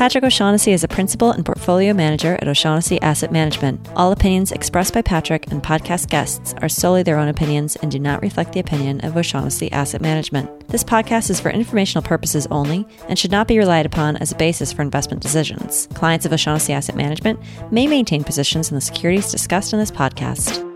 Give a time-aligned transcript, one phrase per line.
[0.00, 3.86] Patrick O'Shaughnessy is a principal and portfolio manager at O'Shaughnessy Asset Management.
[3.96, 7.98] All opinions expressed by Patrick and podcast guests are solely their own opinions and do
[7.98, 10.68] not reflect the opinion of O'Shaughnessy Asset Management.
[10.68, 14.36] This podcast is for informational purposes only and should not be relied upon as a
[14.36, 15.86] basis for investment decisions.
[15.92, 17.38] Clients of O'Shaughnessy Asset Management
[17.70, 20.66] may maintain positions in the securities discussed in this podcast.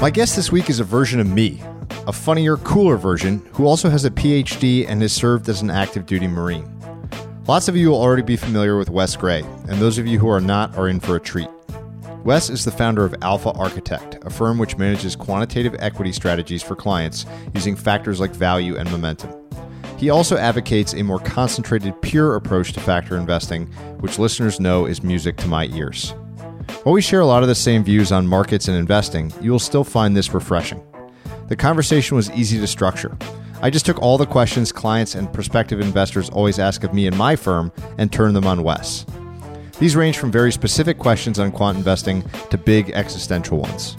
[0.00, 1.60] My guest this week is a version of me,
[2.06, 6.06] a funnier, cooler version who also has a PhD and has served as an active
[6.06, 6.66] duty Marine.
[7.48, 10.28] Lots of you will already be familiar with Wes Gray, and those of you who
[10.28, 11.48] are not are in for a treat.
[12.22, 16.76] Wes is the founder of Alpha Architect, a firm which manages quantitative equity strategies for
[16.76, 19.32] clients using factors like value and momentum.
[19.98, 23.66] He also advocates a more concentrated, pure approach to factor investing,
[23.98, 26.10] which listeners know is music to my ears.
[26.84, 29.58] While we share a lot of the same views on markets and investing, you will
[29.58, 30.80] still find this refreshing.
[31.48, 33.18] The conversation was easy to structure.
[33.62, 37.16] I just took all the questions clients and prospective investors always ask of me and
[37.16, 39.06] my firm and turned them on Wes.
[39.78, 43.96] These range from very specific questions on quant investing to big existential ones.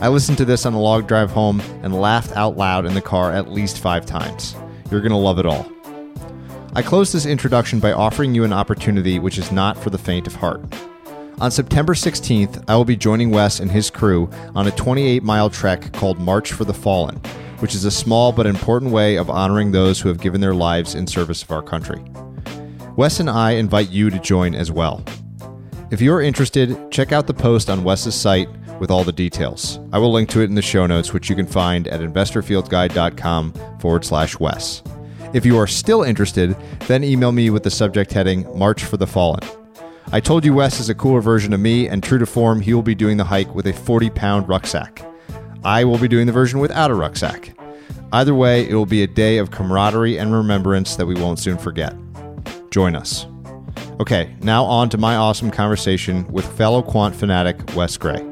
[0.00, 3.02] I listened to this on the log drive home and laughed out loud in the
[3.02, 4.56] car at least five times.
[4.90, 5.70] You're going to love it all.
[6.74, 10.26] I close this introduction by offering you an opportunity which is not for the faint
[10.26, 10.62] of heart.
[11.38, 15.50] On September 16th, I will be joining Wes and his crew on a 28 mile
[15.50, 17.20] trek called March for the Fallen,
[17.58, 20.94] which is a small but important way of honoring those who have given their lives
[20.94, 22.02] in service of our country.
[22.96, 25.04] Wes and I invite you to join as well.
[25.90, 28.48] If you're interested, check out the post on Wes's site
[28.80, 29.78] with all the details.
[29.92, 33.78] I will link to it in the show notes, which you can find at investorfieldguide.com
[33.80, 34.82] forward slash Wes.
[35.32, 36.56] If you are still interested,
[36.86, 39.40] then email me with the subject heading March for the Fallen.
[40.12, 42.72] I told you Wes is a cooler version of me, and true to form, he
[42.72, 45.02] will be doing the hike with a 40 pound rucksack.
[45.66, 47.52] I will be doing the version without a rucksack.
[48.12, 51.58] Either way, it will be a day of camaraderie and remembrance that we won't soon
[51.58, 51.92] forget.
[52.70, 53.26] Join us.
[53.98, 58.24] Okay, now on to my awesome conversation with fellow quant fanatic Wes Gray.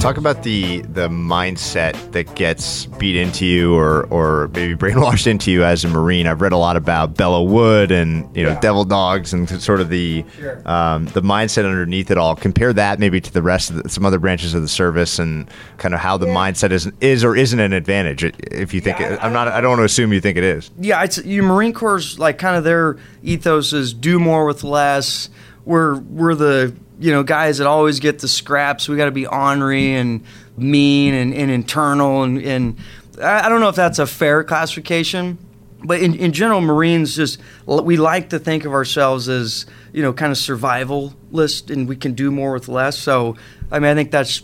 [0.00, 5.50] Talk about the the mindset that gets beat into you or or maybe brainwashed into
[5.50, 6.26] you as a Marine.
[6.26, 8.60] I've read a lot about Belleau Wood and you know yeah.
[8.60, 10.66] Devil Dogs and sort of the sure.
[10.66, 12.34] um, the mindset underneath it all.
[12.34, 15.50] Compare that maybe to the rest of the, some other branches of the service and
[15.76, 16.34] kind of how the yeah.
[16.34, 18.24] mindset is is or isn't an advantage.
[18.24, 20.44] If you think yeah, it, I'm not, I don't want to assume you think it
[20.44, 20.70] is.
[20.80, 25.28] Yeah, it's you Marine Corps like kind of their ethos is do more with less.
[25.66, 28.88] We're we're the you know, guys that always get the scraps.
[28.88, 30.22] We got to be ornery and
[30.56, 32.22] mean and, and internal.
[32.22, 32.76] And, and,
[33.22, 35.38] I don't know if that's a fair classification,
[35.84, 40.12] but in, in general, Marines just, we like to think of ourselves as, you know,
[40.12, 42.98] kind of survivalist and we can do more with less.
[42.98, 43.36] So,
[43.70, 44.42] I mean, I think that's,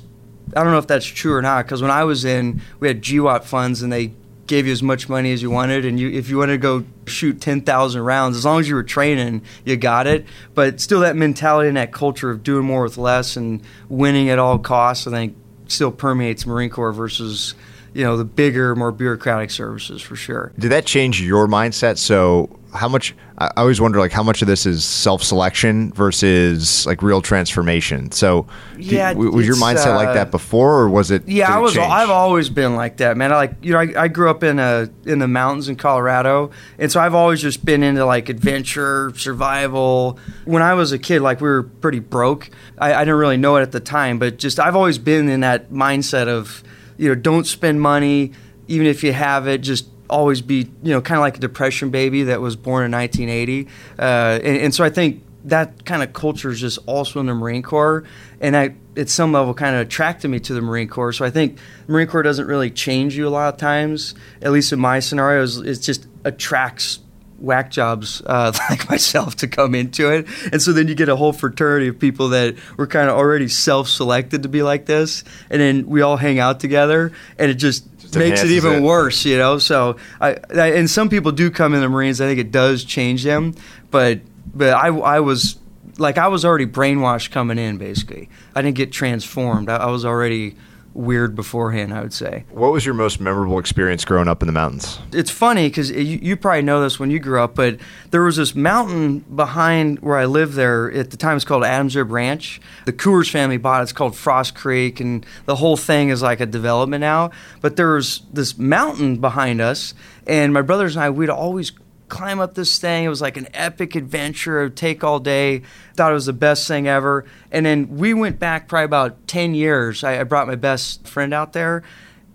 [0.55, 3.03] I don't know if that's true or not, because when I was in, we had
[3.03, 4.13] GWOT funds and they
[4.47, 6.85] gave you as much money as you wanted, and you if you wanted to go
[7.07, 10.27] shoot ten thousand rounds, as long as you were training, you got it.
[10.55, 14.39] But still, that mentality and that culture of doing more with less and winning at
[14.39, 15.37] all costs, I think,
[15.69, 17.55] still permeates Marine Corps versus
[17.97, 20.53] you know the bigger, more bureaucratic services for sure.
[20.59, 21.97] Did that change your mindset?
[21.97, 27.03] So how much I always wonder like how much of this is self-selection versus like
[27.03, 28.13] real transformation.
[28.13, 28.47] So
[28.77, 31.91] yeah, was your mindset uh, like that before or was it Yeah, I was change?
[31.91, 33.33] I've always been like that, man.
[33.33, 36.51] I like you know, I, I, grew up in a in the mountains in Colorado,
[36.79, 40.19] and so I've always just been into like adventure, survival.
[40.45, 42.51] When I was a kid, like we were pretty broke.
[42.79, 45.41] I, I didn't really know it at the time, but just I've always been in
[45.41, 46.63] that mindset of,
[46.99, 48.33] you know, don't spend money
[48.69, 51.91] even if you have it, just always be, you know, kind of like a depression
[51.91, 53.69] baby that was born in 1980.
[53.99, 54.03] Uh,
[54.43, 57.63] and, and, so I think that kind of culture is just also in the Marine
[57.63, 58.05] Corps.
[58.41, 61.13] And I, at some level, kind of attracted me to the Marine Corps.
[61.13, 64.73] So I think Marine Corps doesn't really change you a lot of times, at least
[64.73, 65.59] in my scenarios.
[65.59, 67.01] It just attracts
[67.39, 70.27] whack jobs uh, like myself to come into it.
[70.53, 73.49] And so then you get a whole fraternity of people that were kind of already
[73.49, 75.25] self selected to be like this.
[75.51, 78.83] And then we all hang out together and it just, Just makes it even it.
[78.83, 79.59] worse, you know?
[79.59, 82.21] So, I, I, and some people do come in the Marines.
[82.21, 83.55] I think it does change them.
[83.91, 84.21] But,
[84.55, 85.57] but I, I was,
[85.99, 88.29] like, I was already brainwashed coming in, basically.
[88.55, 89.69] I didn't get transformed.
[89.69, 90.57] I, I was already
[90.97, 92.45] weird beforehand, I would say.
[92.51, 94.99] What was your most memorable experience growing up in the mountains?
[95.13, 97.79] it's funny because you, you probably know this when you grew up, but
[98.11, 101.37] there was this mountain behind where I lived there at the time.
[101.37, 102.61] It's called Adams Rib Ranch.
[102.85, 103.85] The Coors family bought it.
[103.85, 107.31] It's called Frost Creek, and the whole thing is like a development now.
[107.61, 109.95] But there was this mountain behind us,
[110.27, 111.73] and my brothers and I, we'd always
[112.09, 113.05] climb up this thing.
[113.05, 114.61] It was like an epic adventure.
[114.61, 115.63] It would take all day.
[115.95, 117.25] Thought it was the best thing ever.
[117.51, 120.05] And then we went back probably about 10 years.
[120.05, 121.83] I, I brought my best friend out there,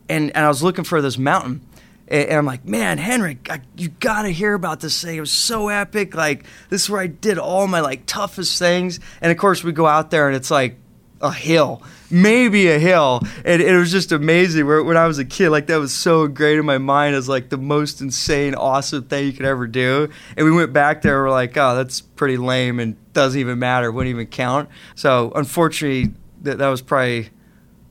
[0.10, 1.62] and, and I was looking for this mountain.
[2.08, 5.16] And and I'm like, man, Henry, I, you got to hear about this thing.
[5.16, 6.14] It was so epic.
[6.14, 9.00] Like, this is where I did all my like toughest things.
[9.22, 10.78] And of course, we go out there and it's like
[11.22, 13.22] a hill, maybe a hill.
[13.46, 14.66] And it was just amazing.
[14.66, 17.30] Where when I was a kid, like that was so great in my mind as
[17.30, 20.10] like the most insane, awesome thing you could ever do.
[20.36, 21.22] And we went back there.
[21.24, 23.92] We're like, oh, that's pretty lame and doesn't even matter.
[23.92, 24.70] Wouldn't even count.
[24.96, 27.30] So unfortunately, that that was probably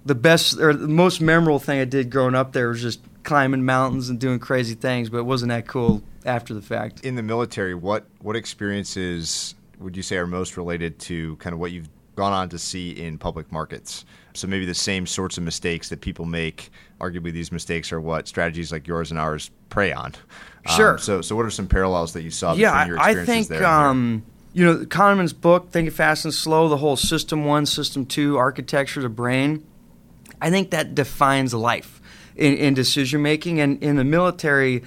[0.04, 3.64] the best or the most memorable thing I did growing up there was just climbing
[3.64, 7.04] mountains and doing crazy things, but it wasn't that cool after the fact.
[7.04, 11.60] In the military, what what experiences would you say are most related to kind of
[11.60, 14.04] what you've gone on to see in public markets?
[14.34, 16.70] So maybe the same sorts of mistakes that people make.
[17.00, 20.14] Arguably, these mistakes are what strategies like yours and ours prey on.
[20.66, 20.98] Um, Sure.
[20.98, 23.48] so, so what are some parallels that you saw yeah, between your I, I think
[23.48, 23.64] there?
[23.66, 24.22] um,
[24.52, 29.00] you know Kahneman's book, Thinking Fast and Slow, the whole System One, System Two architecture
[29.00, 29.66] of the brain.
[30.40, 32.00] I think that defines life
[32.36, 34.82] in, in decision making, and in the military,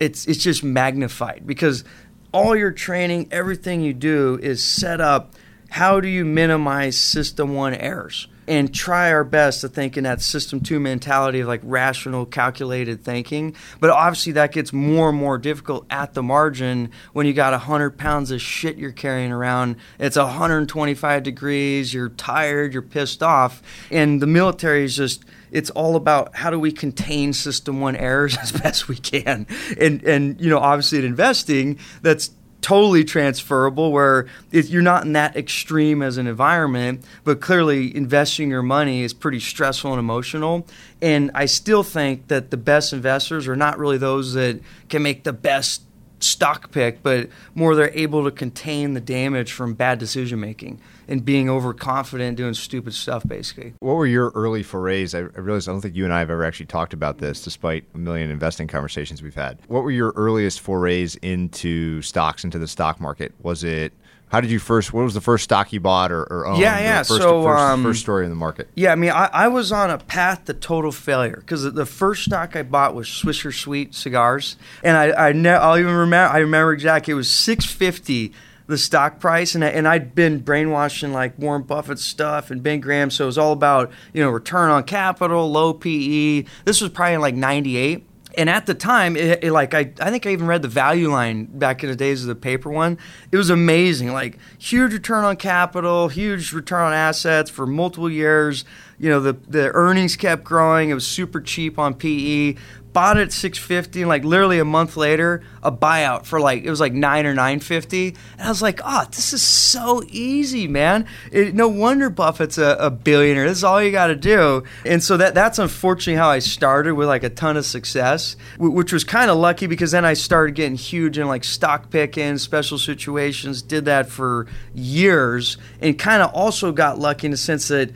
[0.00, 1.84] it's it's just magnified because
[2.32, 5.34] all your training, everything you do, is set up.
[5.70, 8.26] How do you minimize System One errors?
[8.46, 13.04] And try our best to think in that System Two mentality of like rational, calculated
[13.04, 13.54] thinking.
[13.78, 17.98] But obviously, that gets more and more difficult at the margin when you got 100
[17.98, 19.76] pounds of shit you're carrying around.
[19.98, 23.62] It's 125 degrees, you're tired, you're pissed off.
[23.90, 28.36] And the military is just it's all about how do we contain system one errors
[28.42, 29.46] as best we can
[29.80, 35.36] and and you know obviously in investing that's totally transferable where you're not in that
[35.36, 40.66] extreme as an environment but clearly investing your money is pretty stressful and emotional.
[41.00, 45.24] And i still think that the best investors are not really those that can make
[45.24, 45.82] the best
[46.28, 51.24] stock pick, but more they're able to contain the damage from bad decision making and
[51.24, 53.74] being overconfident, doing stupid stuff, basically.
[53.80, 55.14] What were your early forays?
[55.14, 57.42] I, I realize I don't think you and I have ever actually talked about this,
[57.42, 59.58] despite a million investing conversations we've had.
[59.68, 63.32] What were your earliest forays into stocks, into the stock market?
[63.42, 63.92] Was it
[64.30, 64.92] how did you first?
[64.92, 66.60] What was the first stock you bought or, or owned?
[66.60, 68.68] Yeah, yeah, First, so, first, um, first story in the market.
[68.74, 72.24] Yeah, I mean, I, I was on a path to total failure because the first
[72.24, 76.38] stock I bought was Swisher Sweet cigars, and I I ne- I'll even remember I
[76.38, 78.32] remember exactly it was six fifty
[78.68, 82.80] the stock price, and I, and I'd been brainwashing like Warren Buffett stuff and Ben
[82.80, 86.44] Graham, so it was all about you know return on capital, low PE.
[86.66, 88.04] This was probably in like ninety eight.
[88.38, 91.10] And at the time, it, it, like I, I think I even read the value
[91.10, 92.96] line back in the days of the paper one.
[93.32, 98.64] It was amazing, like huge return on capital, huge return on assets for multiple years.
[98.96, 100.90] You know, the the earnings kept growing.
[100.90, 102.54] It was super cheap on PE.
[102.98, 106.64] Bought it at six fifty, and like literally a month later, a buyout for like
[106.64, 108.16] it was like nine or nine fifty.
[108.36, 111.06] And I was like, oh, this is so easy, man.
[111.30, 113.46] It, no wonder Buffett's a, a billionaire.
[113.46, 114.64] This is all you got to do.
[114.84, 118.74] And so that that's unfortunately how I started with like a ton of success, w-
[118.74, 122.36] which was kind of lucky because then I started getting huge in like stock picking,
[122.36, 123.62] special situations.
[123.62, 127.92] Did that for years, and kind of also got lucky in the sense that.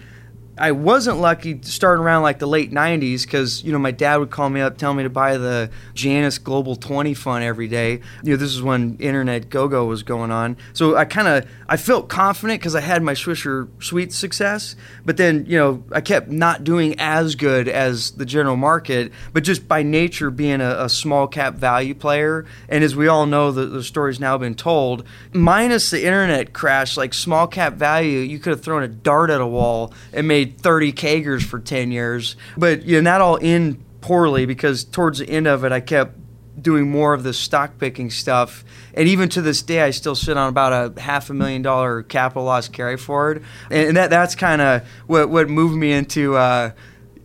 [0.62, 4.30] I wasn't lucky starting around like the late 90s because, you know, my dad would
[4.30, 7.98] call me up, tell me to buy the Janus Global 20 fund every day.
[8.22, 10.56] You know, this is when internet go-go was going on.
[10.72, 14.76] So I kind of, I felt confident because I had my Swisher Sweet success.
[15.04, 19.42] But then, you know, I kept not doing as good as the general market, but
[19.42, 22.46] just by nature being a, a small cap value player.
[22.68, 26.96] And as we all know, the, the story's now been told, minus the internet crash,
[26.96, 30.51] like small cap value, you could have thrown a dart at a wall and made
[30.58, 32.36] 30 CAGRs for 10 years.
[32.56, 36.16] But you know, that all end poorly because towards the end of it, I kept
[36.60, 38.64] doing more of the stock picking stuff.
[38.94, 42.02] And even to this day, I still sit on about a half a million dollar
[42.02, 43.42] capital loss carry forward.
[43.70, 46.72] And that that's kind of what, what moved me into uh,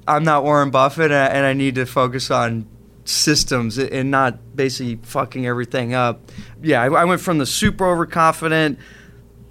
[0.08, 2.68] I'm not Warren Buffett and I, and I need to focus on
[3.04, 6.32] systems and not basically fucking everything up.
[6.62, 8.80] Yeah, I, I went from the super overconfident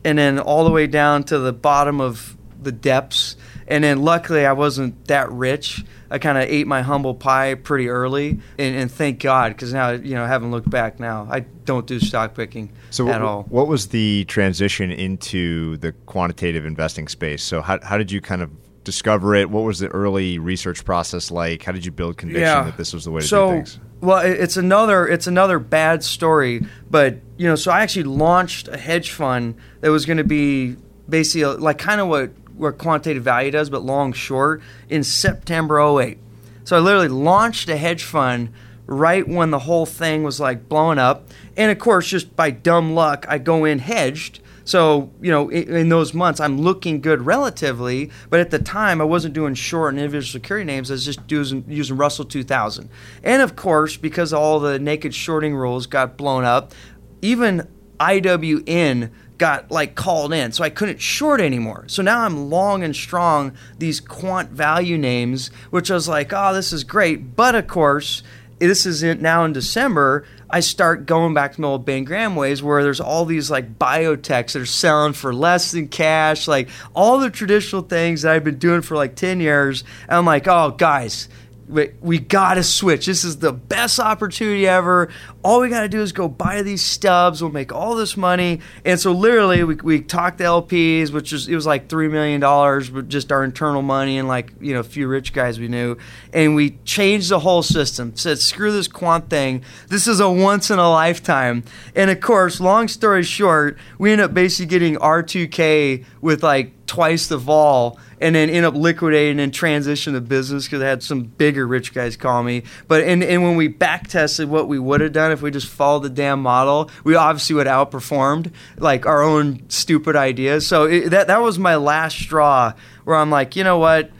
[0.04, 3.36] and then all the way down to the bottom of the depths.
[3.68, 5.84] And then luckily I wasn't that rich.
[6.10, 9.90] I kind of ate my humble pie pretty early, and, and thank God, because now
[9.90, 13.42] you know, having looked back now, I don't do stock picking so at w- all.
[13.48, 17.42] what was the transition into the quantitative investing space?
[17.42, 18.50] So how how did you kind of
[18.84, 19.50] discover it?
[19.50, 21.62] What was the early research process like?
[21.64, 23.80] How did you build conviction that this was the way to so, do things?
[24.00, 28.78] Well, it's another it's another bad story, but you know, so I actually launched a
[28.78, 30.76] hedge fund that was going to be
[31.08, 36.18] basically like kind of what what quantitative value does, but long short in September 08.
[36.64, 38.52] So I literally launched a hedge fund
[38.86, 42.94] right when the whole thing was like blowing up, and of course, just by dumb
[42.94, 44.40] luck, I go in hedged.
[44.64, 49.04] So, you know, in, those months, I'm looking good relatively, but at the time, I
[49.04, 50.90] wasn't doing short and individual security names.
[50.90, 52.88] I was just using, using Russell 2000.
[53.22, 56.74] And of course, because all the naked shorting rules got blown up,
[57.22, 57.68] even
[58.00, 61.84] IWN got like called in, so I couldn't short anymore.
[61.88, 66.54] So now I'm long and strong these quant value names, which I was like, oh,
[66.54, 67.36] this is great.
[67.36, 68.22] But of course,
[68.58, 70.24] this is in, now in December.
[70.48, 73.78] I start going back to my old Ben Graham ways where there's all these like
[73.78, 78.44] biotechs that are selling for less than cash, like all the traditional things that I've
[78.44, 79.82] been doing for like 10 years.
[80.02, 81.28] And I'm like, oh, guys,
[81.68, 83.06] we, we gotta switch.
[83.06, 85.08] This is the best opportunity ever.
[85.42, 87.42] All we gotta do is go buy these stubs.
[87.42, 88.60] We'll make all this money.
[88.84, 92.40] And so literally, we, we talked to LPs, which was it was like three million
[92.40, 95.68] dollars, but just our internal money and like you know a few rich guys we
[95.68, 95.96] knew.
[96.32, 98.16] And we changed the whole system.
[98.16, 99.62] Said screw this quant thing.
[99.88, 101.64] This is a once in a lifetime.
[101.94, 107.26] And of course, long story short, we end up basically getting R2K with like twice
[107.26, 111.24] the vol and then end up liquidating and transition the business because I had some
[111.24, 112.62] bigger rich guys call me.
[112.88, 115.68] But and, and when we back tested what we would have done if we just
[115.68, 120.66] followed the damn model, we obviously would have outperformed like our own stupid ideas.
[120.66, 122.72] So it, that that was my last straw
[123.04, 124.10] where I'm like, you know what?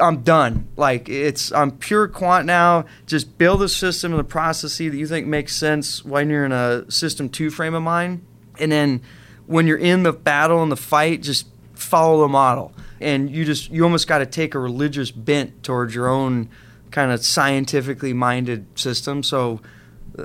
[0.00, 0.68] I'm done.
[0.76, 2.84] Like it's I'm pure quant now.
[3.06, 6.52] Just build a system and a process that you think makes sense when you're in
[6.52, 8.24] a system two frame of mind,
[8.58, 9.02] and then
[9.46, 12.72] when you're in the battle and the fight, just follow the model.
[13.00, 16.48] And you just you almost got to take a religious bent towards your own
[16.90, 19.22] kind of scientifically minded system.
[19.22, 19.60] So,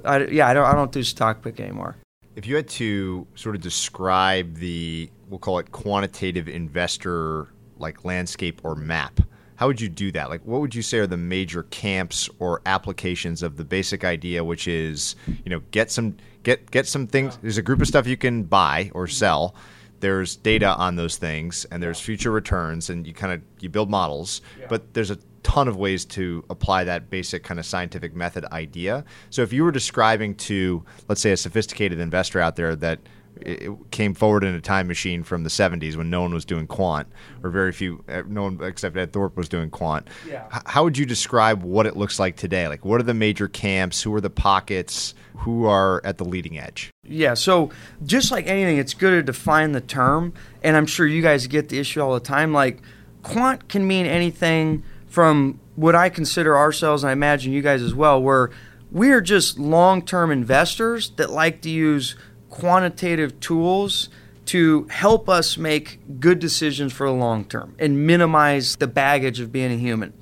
[0.06, 1.96] I, yeah, I don't I don't do stock pick anymore.
[2.36, 8.62] If you had to sort of describe the, we'll call it quantitative investor like landscape
[8.64, 9.20] or map,
[9.56, 10.30] how would you do that?
[10.30, 14.44] Like, what would you say are the major camps or applications of the basic idea,
[14.44, 17.38] which is, you know, get some get get some things.
[17.42, 19.56] There's a group of stuff you can buy or sell.
[20.04, 23.90] There's data on those things, and there's future returns, and you kind of you build
[23.90, 24.42] models.
[24.68, 29.06] But there's a ton of ways to apply that basic kind of scientific method idea.
[29.30, 33.00] So if you were describing to, let's say, a sophisticated investor out there that
[33.46, 36.68] it came forward in a time machine from the 70s when no one was doing
[36.68, 37.08] quant,
[37.44, 40.08] or very few, uh, no one except Ed Thorp was doing quant.
[40.28, 40.46] Yeah.
[40.66, 42.68] How would you describe what it looks like today?
[42.68, 44.02] Like, what are the major camps?
[44.02, 45.14] Who are the pockets?
[45.38, 46.92] Who are at the leading edge?
[47.08, 47.72] Yeah, so
[48.06, 50.34] just like anything, it's good to define the term,
[50.64, 52.54] and I'm sure you guys get the issue all the time.
[52.54, 52.80] Like,
[53.24, 57.94] quant can mean anything from what I consider ourselves, and I imagine you guys as
[57.94, 58.52] well, where
[58.92, 62.16] we're just long term investors that like to use
[62.54, 64.10] quantitative tools
[64.46, 69.52] to help us make good decisions for the long term and minimize the baggage of
[69.52, 70.14] being a human.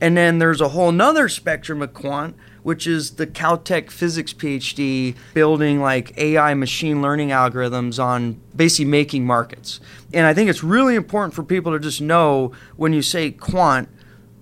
[0.00, 5.14] And then there's a whole nother spectrum of quant, which is the Caltech physics PhD
[5.32, 9.78] building like AI machine learning algorithms on basically making markets.
[10.12, 13.88] And I think it's really important for people to just know when you say quant,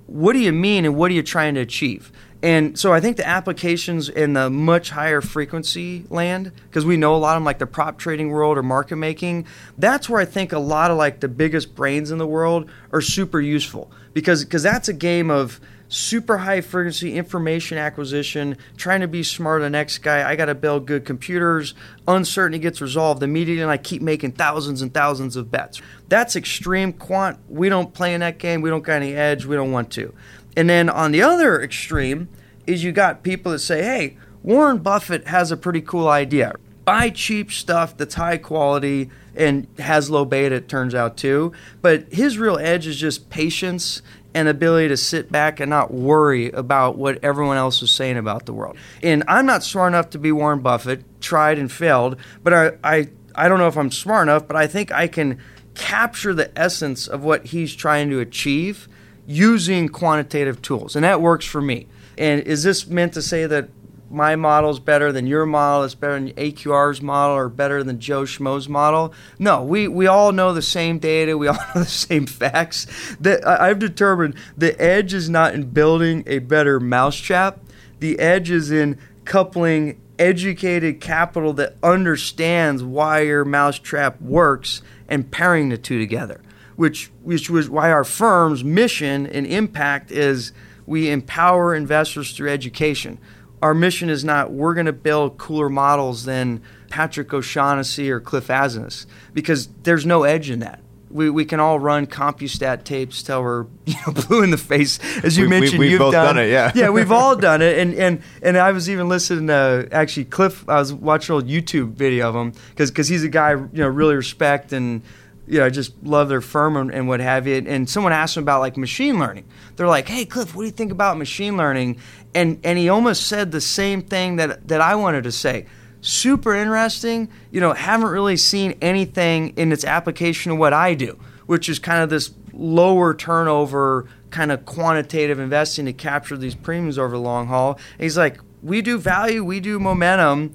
[0.07, 2.11] what do you mean and what are you trying to achieve?
[2.45, 7.15] And so I think the applications in the much higher frequency land, because we know
[7.15, 9.47] a lot of them, like the prop trading world or market making,
[9.79, 13.01] that's where I think a lot of like the biggest brains in the world are
[13.01, 15.59] super useful because because that's a game of
[15.89, 20.29] super high frequency information acquisition, trying to be than the next guy.
[20.29, 21.73] I got to build good computers.
[22.07, 25.81] Uncertainty gets resolved immediately, and I keep making thousands and thousands of bets.
[26.09, 27.39] That's extreme quant.
[27.49, 28.61] We don't play in that game.
[28.61, 29.47] We don't got any edge.
[29.47, 30.13] We don't want to.
[30.57, 32.29] And then on the other extreme
[32.67, 36.55] is you got people that say, hey, Warren Buffett has a pretty cool idea.
[36.85, 41.53] Buy cheap stuff that's high quality and has low beta, it turns out too.
[41.83, 44.03] But his real edge is just patience
[44.35, 48.47] and ability to sit back and not worry about what everyone else is saying about
[48.47, 48.77] the world.
[49.03, 53.09] And I'm not smart enough to be Warren Buffett, tried and failed, but I, I,
[53.35, 55.41] I don't know if I'm smart enough, but I think I can
[55.75, 58.89] capture the essence of what he's trying to achieve
[59.27, 60.97] using quantitative tools.
[60.97, 61.87] And that works for me.
[62.19, 63.69] And is this meant to say that
[64.15, 67.99] my model is better than your model, it's better than AQR's model, or better than
[67.99, 69.13] Joe Schmo's model.
[69.39, 73.17] No, we, we all know the same data, we all know the same facts.
[73.21, 77.59] That I've determined the edge is not in building a better mousetrap.
[77.99, 85.71] The edge is in coupling educated capital that understands why your mousetrap works and pairing
[85.71, 86.41] the two together.
[86.77, 90.53] Which which was why our firm's mission and impact is
[90.87, 93.19] we empower investors through education
[93.65, 98.49] our mission is not we're going to build cooler models than Patrick O'Shaughnessy or Cliff
[98.49, 100.81] Asness because there's no edge in that.
[101.09, 104.99] We, we can all run CompuStat tapes till we're you know, blue in the face,
[105.25, 105.79] as you we, mentioned.
[105.79, 106.73] We, have you've both done, done, it, yeah.
[106.75, 110.69] yeah, we've all done it, and and and I was even listening to actually Cliff.
[110.69, 113.69] I was watching an old YouTube video of him because because he's a guy you
[113.73, 115.03] know really respect and
[115.47, 117.63] you know, just love their firm and, and, what have you.
[117.67, 119.45] And someone asked him about like machine learning.
[119.77, 121.99] They're like, "Hey, Cliff, what do you think about machine learning?"
[122.35, 125.67] And and he almost said the same thing that that I wanted to say.
[126.01, 127.29] Super interesting.
[127.51, 131.79] You know, haven't really seen anything in its application of what I do, which is
[131.79, 137.23] kind of this lower turnover kind of quantitative investing to capture these premiums over the
[137.23, 137.79] long haul.
[137.99, 140.55] And he's like, "We do value, we do momentum,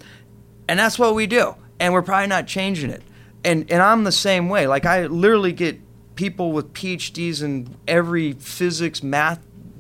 [0.67, 3.03] and that's what we do." And we're probably not changing it
[3.43, 4.67] and and I'm the same way.
[4.67, 5.79] Like I literally get
[6.15, 9.39] people with PhDs in every physics, math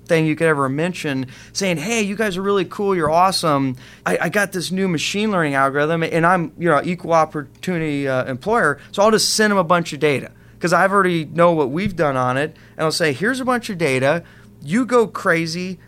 [0.09, 2.95] thing you could ever mention saying, "Hey, you guys are really cool.
[2.95, 3.77] You're awesome.
[4.05, 8.25] I, I got this new machine learning algorithm, and I'm you know equal opportunity uh,
[8.25, 11.69] employer, so I'll just send them a bunch of data because I've already know what
[11.69, 14.23] we've done on it, and I'll say, here's a bunch of data.
[14.61, 15.79] You go crazy,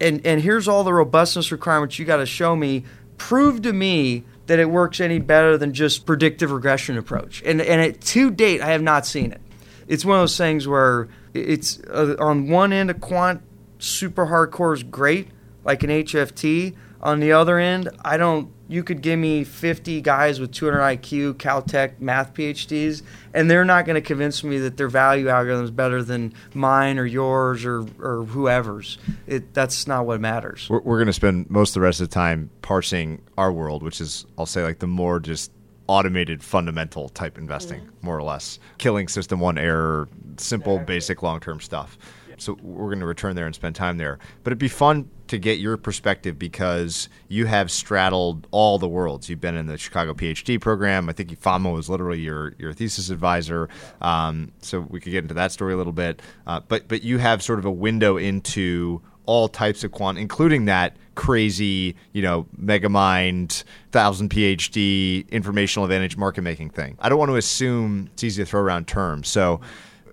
[0.00, 2.84] and and here's all the robustness requirements you got to show me.
[3.18, 7.42] Prove to me." That it works any better than just predictive regression approach.
[7.44, 9.40] And and it, to date, I have not seen it.
[9.88, 13.42] It's one of those things where it's uh, on one end a quant
[13.78, 15.28] super hardcore is great,
[15.64, 16.74] like an HFT.
[17.02, 18.50] On the other end, I don't.
[18.66, 23.02] You could give me 50 guys with 200 IQ, Caltech math PhDs,
[23.34, 26.98] and they're not going to convince me that their value algorithm is better than mine
[26.98, 28.98] or yours or, or whoever's.
[29.26, 30.66] It, that's not what matters.
[30.70, 33.82] We're, we're going to spend most of the rest of the time parsing our world,
[33.82, 35.52] which is, I'll say, like the more just
[35.86, 38.06] automated fundamental type investing, mm-hmm.
[38.06, 38.58] more or less.
[38.78, 40.08] Killing system one error,
[40.38, 41.98] simple, basic, long term stuff.
[42.44, 44.18] So we're going to return there and spend time there.
[44.42, 49.28] But it'd be fun to get your perspective because you have straddled all the worlds.
[49.28, 51.08] You've been in the Chicago PhD program.
[51.08, 53.68] I think Fama was literally your your thesis advisor.
[54.00, 56.20] Um, so we could get into that story a little bit.
[56.46, 60.66] Uh, but but you have sort of a window into all types of quant, including
[60.66, 66.96] that crazy, you know, megamind, thousand PhD informational advantage market making thing.
[67.00, 69.28] I don't want to assume it's easy to throw around terms.
[69.28, 69.60] So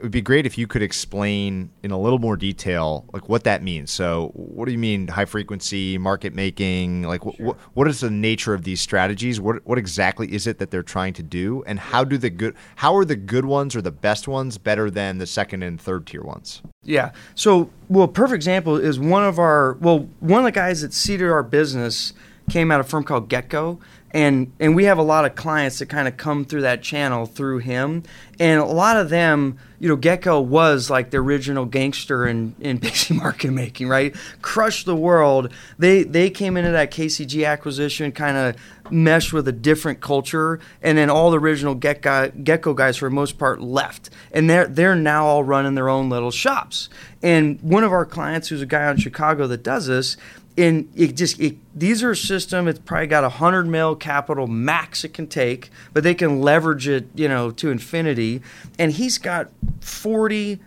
[0.01, 3.43] it would be great if you could explain in a little more detail like what
[3.43, 3.91] that means.
[3.91, 7.03] So, what do you mean high frequency market making?
[7.03, 7.53] Like, sure.
[7.53, 9.39] wh- what is the nature of these strategies?
[9.39, 11.63] What what exactly is it that they're trying to do?
[11.67, 14.89] And how do the good how are the good ones or the best ones better
[14.89, 16.63] than the second and third tier ones?
[16.81, 17.11] Yeah.
[17.35, 20.95] So, well, a perfect example is one of our well, one of the guys that
[20.95, 22.13] seeded our business
[22.49, 23.79] came out of a firm called Getco
[24.13, 27.25] and and we have a lot of clients that kind of come through that channel
[27.25, 28.03] through him.
[28.39, 32.77] And a lot of them you know Getco was like the original gangster in in
[32.79, 34.15] basic market making right?
[34.41, 35.51] Crushed the world.
[35.79, 38.55] They they came into that kcg acquisition kind of
[38.91, 40.59] meshed with a different culture.
[40.81, 44.09] And then all the original gecko, Getco guys for the most part left.
[44.31, 46.89] And they're they're now all running their own little shops.
[47.23, 50.17] And one of our clients who's a guy in chicago that does this
[50.57, 54.47] and it just it, these are a system it's probably got a 100 mil capital
[54.47, 58.41] max it can take but they can leverage it you know to infinity.
[58.77, 59.49] And he's got
[59.81, 60.59] 40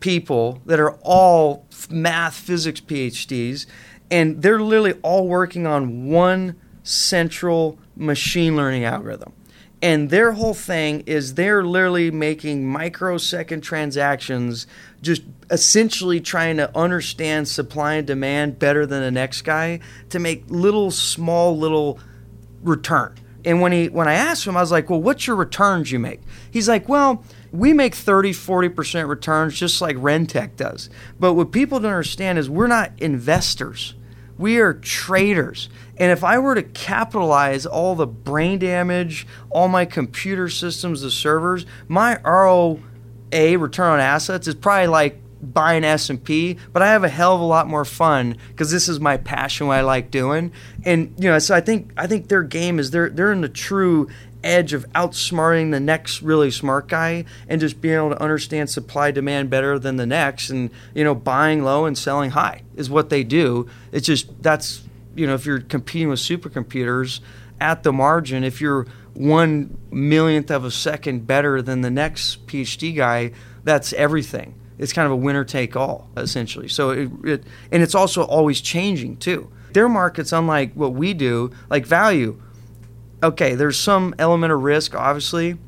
[0.00, 3.66] people that are all math physics phds
[4.10, 9.32] and they're literally all working on one central machine learning algorithm
[9.82, 14.66] and their whole thing is they're literally making microsecond transactions
[15.00, 20.44] just essentially trying to understand supply and demand better than the next guy to make
[20.48, 21.98] little small little
[22.62, 23.14] return.
[23.44, 25.98] And when he when I asked him, I was like, "Well, what's your returns you
[25.98, 30.88] make?" He's like, "Well, we make 30, 40% returns just like Rentech does.
[31.18, 33.94] But what people don't understand is we're not investors.
[34.38, 35.68] We are traders.
[36.00, 41.10] And if I were to capitalize all the brain damage, all my computer systems, the
[41.10, 42.78] servers, my ROA
[43.30, 47.44] return on assets is probably like buying S&P, but I have a hell of a
[47.44, 50.52] lot more fun because this is my passion what I like doing.
[50.86, 53.48] And you know, so I think I think their game is they're they're in the
[53.48, 54.08] true
[54.42, 59.10] edge of outsmarting the next really smart guy and just being able to understand supply
[59.10, 63.10] demand better than the next and you know buying low and selling high is what
[63.10, 64.82] they do it's just that's
[65.14, 67.20] you know if you're competing with supercomputers
[67.60, 72.96] at the margin if you're one millionth of a second better than the next phd
[72.96, 73.30] guy
[73.64, 77.94] that's everything it's kind of a winner take all essentially so it, it and it's
[77.94, 82.40] also always changing too their markets unlike what we do like value
[83.22, 85.58] okay, there's some element of risk, obviously.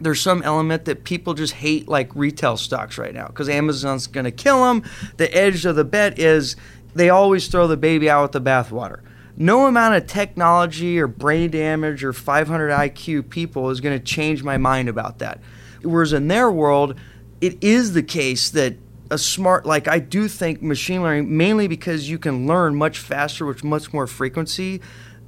[0.00, 4.24] There's some element that people just hate, like retail stocks right now, because Amazon's going
[4.24, 4.82] to kill them.
[5.18, 6.56] The edge of the bet is
[6.94, 9.00] they always throw the baby out with the bathwater.
[9.36, 14.42] No amount of technology or brain damage or 500 IQ people is going to change
[14.42, 15.40] my mind about that.
[15.82, 16.94] Whereas in their world,
[17.40, 18.76] it is the case that
[19.10, 23.44] a smart like I do think machine learning mainly because you can learn much faster
[23.44, 24.80] with much more frequency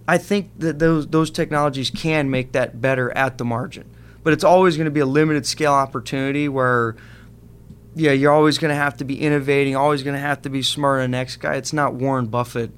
[0.07, 3.89] I think that those those technologies can make that better at the margin,
[4.23, 6.97] but it's always going to be a limited scale opportunity where,
[7.95, 10.63] yeah, you're always going to have to be innovating, always going to have to be
[10.63, 11.55] smarter than the next guy.
[11.55, 12.71] It's not Warren Buffett,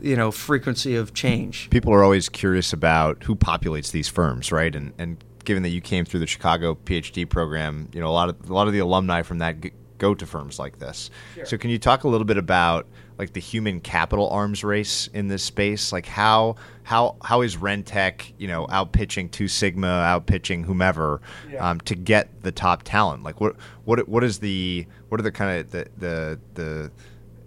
[0.00, 1.70] you know, frequency of change.
[1.70, 4.74] People are always curious about who populates these firms, right?
[4.74, 8.28] And and given that you came through the Chicago PhD program, you know, a lot
[8.28, 9.56] of a lot of the alumni from that
[9.98, 11.10] go to firms like this.
[11.34, 11.46] Sure.
[11.46, 12.86] So can you talk a little bit about
[13.18, 15.92] like the human capital arms race in this space?
[15.92, 21.70] Like how how how is Rentech, you know, outpitching Two Sigma, outpitching whomever yeah.
[21.70, 23.22] um, to get the top talent?
[23.22, 26.90] Like what what what is the what are the kind of the the the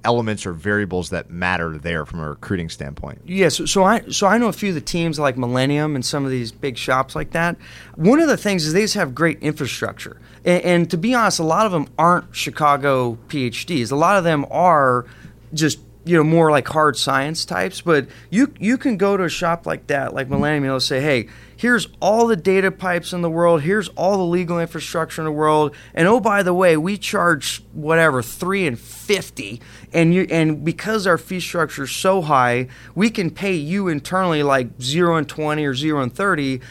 [0.03, 3.21] elements or variables that matter there from a recruiting standpoint?
[3.25, 6.05] Yes, so, so, I so I know a few of the teams like Millennium and
[6.05, 7.57] some of these big shops like that.
[7.95, 11.39] One of the things is they just have great infrastructure, and, and to be honest,
[11.39, 13.91] a lot of them aren't Chicago PhDs.
[13.91, 15.05] A lot of them are
[15.53, 19.29] just you know more like hard science types but you you can go to a
[19.29, 23.29] shop like that like millennium and say hey here's all the data pipes in the
[23.29, 26.97] world here's all the legal infrastructure in the world and oh by the way we
[26.97, 29.61] charge whatever 3 and 50
[29.93, 34.41] and you and because our fee structure is so high we can pay you internally
[34.41, 36.61] like 0 and 20 or 0 and 30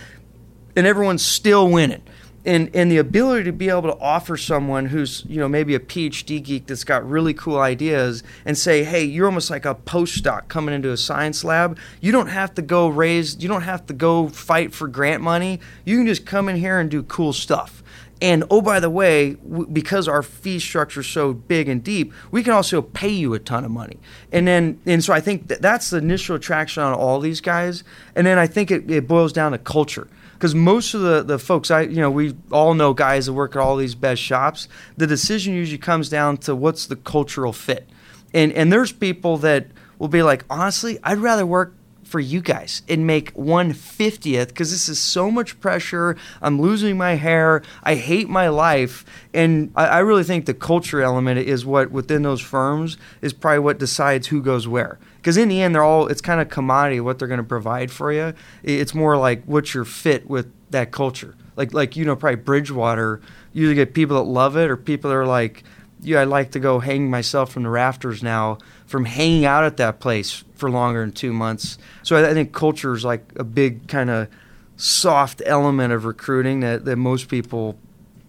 [0.75, 2.03] and everyone's still winning
[2.45, 5.81] and and the ability to be able to offer someone who's you know maybe a
[5.81, 10.49] PhD geek that's got really cool ideas and say, hey, you're almost like a postdoc
[10.49, 11.79] coming into a science lab.
[12.01, 15.61] You don't have to go raise, you don't have to go fight for grant money.
[15.85, 17.83] You can just come in here and do cool stuff.
[18.21, 22.13] And oh, by the way, w- because our fee structure is so big and deep,
[22.31, 23.99] we can also pay you a ton of money.
[24.33, 27.85] And then, and so I think that that's the initial attraction on all these guys.
[28.17, 31.39] And then I think it, it boils down to culture because most of the, the
[31.39, 34.69] folks I you know we all know guys that work at all these best shops.
[34.97, 37.89] The decision usually comes down to what's the cultural fit,
[38.33, 39.67] and and there's people that
[39.99, 41.75] will be like, honestly, I'd rather work
[42.05, 46.17] for you guys and make 150th because this is so much pressure.
[46.41, 47.63] I'm losing my hair.
[47.83, 49.05] I hate my life.
[49.35, 53.59] And I, I, really think the culture element is what within those firms is probably
[53.59, 54.99] what decides who goes where.
[55.19, 57.91] Because in the end, they're all, it's kind of commodity what they're going to provide
[57.91, 58.35] for you.
[58.63, 61.35] It's more like what's your fit with that culture.
[61.57, 63.21] Like, like you know, probably Bridgewater,
[63.53, 65.65] you either get people that love it or people that are like,
[66.01, 69.77] yeah, I'd like to go hang myself from the rafters now from hanging out at
[69.79, 71.79] that place for longer than two months.
[72.05, 74.29] So I, I think culture is like a big kind of
[74.77, 77.77] soft element of recruiting that, that most people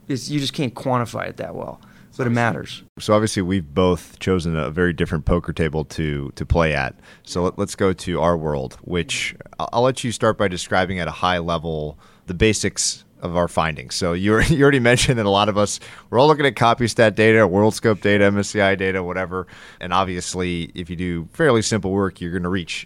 [0.08, 1.80] you just can't quantify it that well,
[2.20, 2.84] but it matters.
[3.00, 6.94] So obviously we've both chosen a very different poker table to to play at.
[7.24, 11.08] So let, us go to our world, which I'll let you start by describing at
[11.08, 13.96] a high level the basics of our findings.
[13.96, 15.80] So you you already mentioned that a lot of us
[16.10, 19.48] we're all looking at CompuStat data, WorldScope data, MSCI data, whatever.
[19.80, 22.86] And obviously, if you do fairly simple work, you're going to reach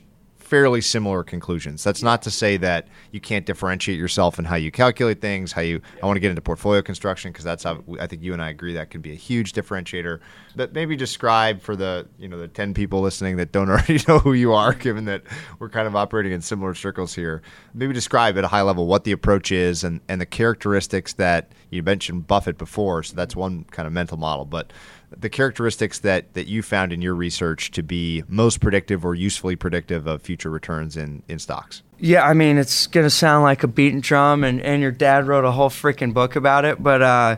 [0.54, 1.84] fairly similar conclusions.
[1.84, 5.62] That's not to say that you can't differentiate yourself in how you calculate things, how
[5.62, 5.82] you.
[6.00, 8.52] I want to get into portfolio construction because that's how I think you and I
[8.52, 10.20] agree that can be a huge differentiator.
[10.56, 14.20] But maybe describe for the you know the ten people listening that don't already know
[14.20, 15.24] who you are, given that
[15.58, 17.42] we're kind of operating in similar circles here.
[17.74, 21.52] Maybe describe at a high level what the approach is and and the characteristics that
[21.72, 23.02] you mentioned Buffett before.
[23.02, 24.72] So that's one kind of mental model, but
[25.17, 29.56] the characteristics that, that you found in your research to be most predictive or usefully
[29.56, 31.84] predictive of future returns in, in stocks?
[31.99, 35.28] Yeah, I mean, it's going to sound like a beaten drum, and, and your dad
[35.28, 37.36] wrote a whole freaking book about it, but uh,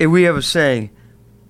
[0.00, 0.90] we have a saying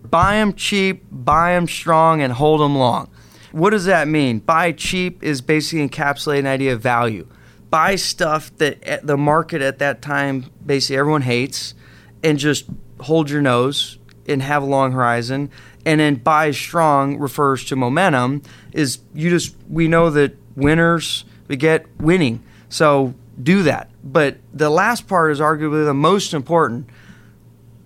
[0.02, 3.10] buy them cheap, buy them strong, and hold them long.
[3.52, 4.38] What does that mean?
[4.38, 7.26] Buy cheap is basically encapsulating an idea of value.
[7.68, 11.74] Buy stuff that the market at that time basically everyone hates,
[12.22, 12.64] and just
[13.00, 13.97] hold your nose
[14.28, 15.50] and have a long horizon.
[15.84, 18.42] And then buy strong refers to momentum.
[18.72, 22.44] Is you just we know that winners we get winning.
[22.68, 23.90] So do that.
[24.04, 26.88] But the last part is arguably the most important.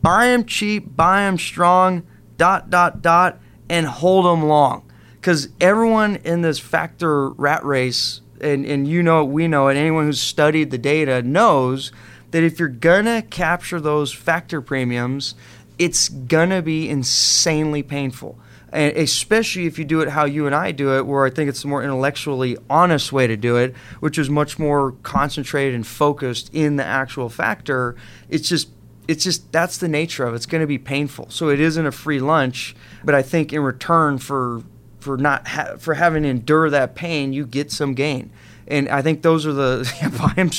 [0.02, 2.02] Buy them cheap, buy them strong,
[2.36, 4.90] dot, dot, dot, and hold them long.
[5.14, 9.76] Because everyone in this factor rat race, and, and you know it, we know it,
[9.76, 11.92] anyone who's studied the data knows
[12.32, 15.36] that if you're to capture those factor premiums,
[15.84, 18.38] it's to be insanely painful
[18.72, 21.48] and especially if you do it how you and I do it, where I think
[21.48, 25.86] it's a more intellectually honest way to do it, which is much more concentrated and
[25.86, 27.96] focused in the actual factor.
[28.30, 28.70] It's just
[29.06, 30.36] it's just that's the nature of it.
[30.36, 31.28] It's going to be painful.
[31.28, 34.62] So it isn't a free lunch, but I think in return for
[35.00, 38.30] for not ha- for having to endure that pain, you get some gain.
[38.66, 40.50] And I think those are the yeah, buy them,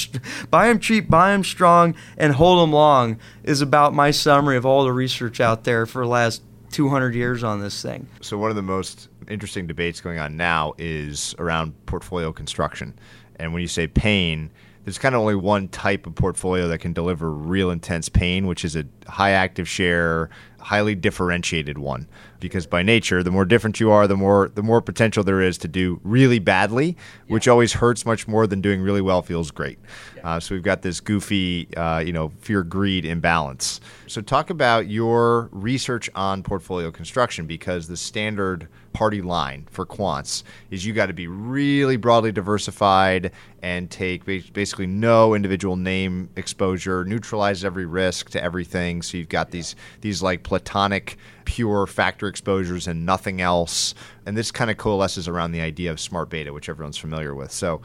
[0.49, 4.65] buy them cheap, buy them strong, and hold them long is about my summary of
[4.65, 8.07] all the research out there for the last 200 years on this thing.
[8.21, 12.93] So, one of the most interesting debates going on now is around portfolio construction.
[13.37, 14.51] And when you say pain,
[14.83, 18.65] there's kind of only one type of portfolio that can deliver real intense pain, which
[18.65, 22.07] is a high active share, highly differentiated one
[22.43, 25.57] because by nature the more different you are the more the more potential there is
[25.57, 27.33] to do really badly yeah.
[27.33, 29.79] which always hurts much more than doing really well feels great
[30.17, 30.35] yeah.
[30.35, 34.87] uh, so we've got this goofy uh, you know fear greed imbalance so talk about
[34.87, 41.07] your research on portfolio construction because the standard party line for quants is you got
[41.07, 43.31] to be really broadly diversified
[43.63, 49.49] and take basically no individual name exposure neutralize every risk to everything so you've got
[49.51, 53.93] these these like platonic pure factor exposures and nothing else.
[54.25, 57.51] And this kind of coalesces around the idea of smart beta, which everyone's familiar with.
[57.51, 57.81] So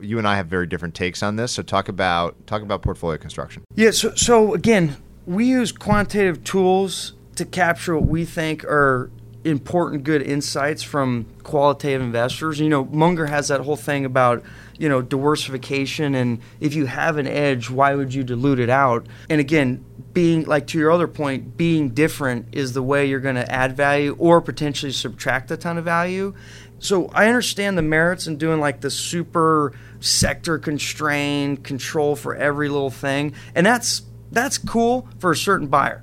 [0.00, 1.52] you and I have very different takes on this.
[1.52, 3.64] So talk about talk about portfolio construction.
[3.74, 3.90] Yeah.
[3.90, 9.10] So, so again, we use quantitative tools to capture what we think are
[9.44, 12.60] important good insights from qualitative investors.
[12.60, 14.42] You know, Munger has that whole thing about
[14.78, 19.06] you know diversification and if you have an edge why would you dilute it out
[19.30, 23.36] and again being like to your other point being different is the way you're going
[23.36, 26.34] to add value or potentially subtract a ton of value.
[26.78, 32.68] So i understand the merits in doing like the super sector constrained control for every
[32.68, 36.02] little thing and that's that's cool for a certain buyer.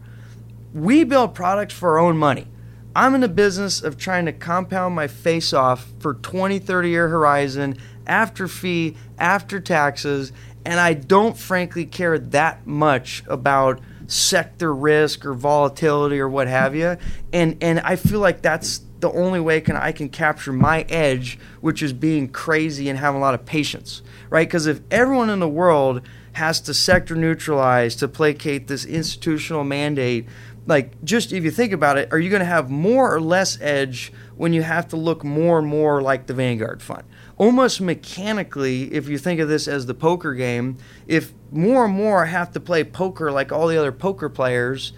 [0.73, 2.47] We build products for our own money.
[2.95, 7.07] I'm in the business of trying to compound my face off for 20, 30 year
[7.07, 10.31] horizon after fee, after taxes,
[10.65, 16.75] and I don't frankly care that much about sector risk or volatility or what have
[16.75, 16.97] you.
[17.31, 21.39] And and I feel like that's the only way can I can capture my edge,
[21.61, 24.47] which is being crazy and having a lot of patience, right?
[24.47, 26.01] Because if everyone in the world
[26.33, 30.27] has to sector neutralize to placate this institutional mandate,
[30.65, 33.59] like just if you think about it, are you going to have more or less
[33.61, 37.03] edge when you have to look more and more like the Vanguard fund?
[37.39, 42.25] Almost mechanically, if you think of this as the poker game, if more and more
[42.25, 44.93] have to play poker like all the other poker players,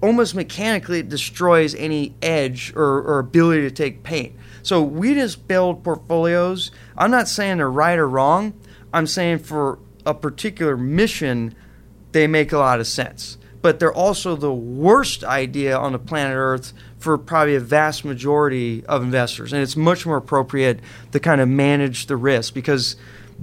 [0.00, 4.36] almost mechanically it destroys any edge or, or ability to take pain.
[4.62, 6.72] So we just build portfolios.
[6.96, 8.54] I'm not saying they're right or wrong.
[8.92, 11.54] I'm saying for a particular mission,
[12.12, 16.36] they make a lot of sense but they're also the worst idea on the planet
[16.36, 19.54] Earth for probably a vast majority of investors.
[19.54, 20.80] And it's much more appropriate
[21.12, 22.96] to kind of manage the risk because,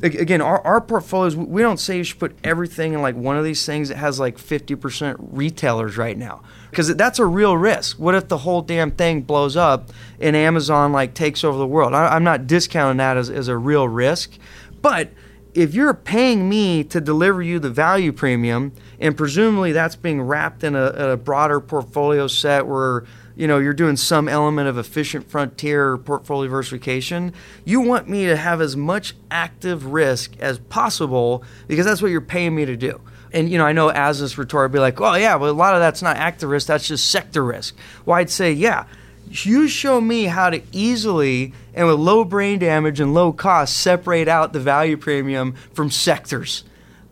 [0.03, 3.43] again, our, our portfolios, we don't say you should put everything in like one of
[3.43, 6.43] these things that has like 50% retailers right now.
[6.69, 7.97] Because that's a real risk.
[7.97, 11.95] What if the whole damn thing blows up and Amazon like takes over the world?
[11.95, 14.37] I, am not discounting that as, as a real risk,
[14.83, 15.09] but
[15.53, 20.63] if you're paying me to deliver you the value premium, and presumably that's being wrapped
[20.63, 23.03] in a, a, broader portfolio set where
[23.35, 27.33] you know you're doing some element of efficient frontier portfolio diversification,
[27.65, 32.21] you want me to have as much active risk as possible because that's what you're
[32.21, 33.01] paying me to do.
[33.33, 35.53] And you know, I know as this retort, I'd be like, "Well, yeah, but a
[35.53, 38.85] lot of that's not active risk; that's just sector risk." Well, I'd say, yeah
[39.31, 44.27] you show me how to easily and with low brain damage and low cost separate
[44.27, 46.65] out the value premium from sectors.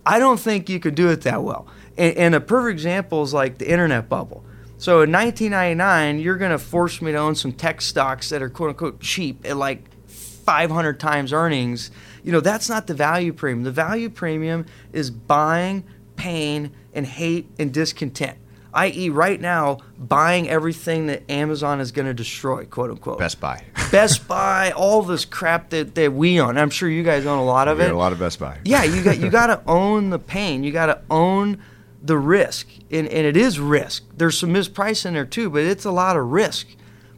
[0.06, 1.67] I don't think you could do it that well.
[1.99, 4.43] And, and a perfect example is like the internet bubble.
[4.77, 8.49] So in 1999, you're going to force me to own some tech stocks that are
[8.49, 11.91] quote unquote cheap at like 500 times earnings.
[12.23, 13.63] You know, that's not the value premium.
[13.63, 15.83] The value premium is buying
[16.15, 18.38] pain and hate and discontent
[18.73, 23.19] i.e., right now, buying everything that Amazon is going to destroy, quote unquote.
[23.19, 23.63] Best Buy.
[23.91, 26.57] Best Buy, all this crap that, that we own.
[26.57, 27.91] I'm sure you guys own a lot of it.
[27.91, 28.59] A lot of Best Buy.
[28.63, 30.63] Yeah, you got you got to own the pain.
[30.63, 31.62] You got to own
[32.01, 34.03] the risk, and, and it is risk.
[34.15, 36.67] There's some misprice in there too, but it's a lot of risk.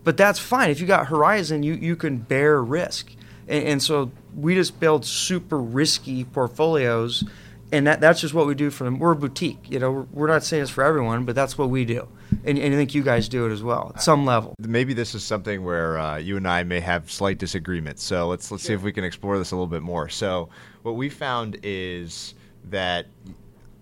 [0.03, 0.71] But that's fine.
[0.71, 3.11] If you got Horizon, you you can bear risk,
[3.47, 7.23] and, and so we just build super risky portfolios
[7.71, 8.99] and that, that's just what we do for them.
[8.99, 9.91] We're a boutique, you know.
[9.91, 12.07] We're, we're not saying it's for everyone, but that's what we do,
[12.43, 14.55] and, and I think you guys do it as well at some level.
[14.59, 18.03] Maybe this is something where uh, you and I may have slight disagreements.
[18.03, 20.09] So let's let's see if we can explore this a little bit more.
[20.09, 20.49] So
[20.81, 22.33] what we found is
[22.65, 23.07] that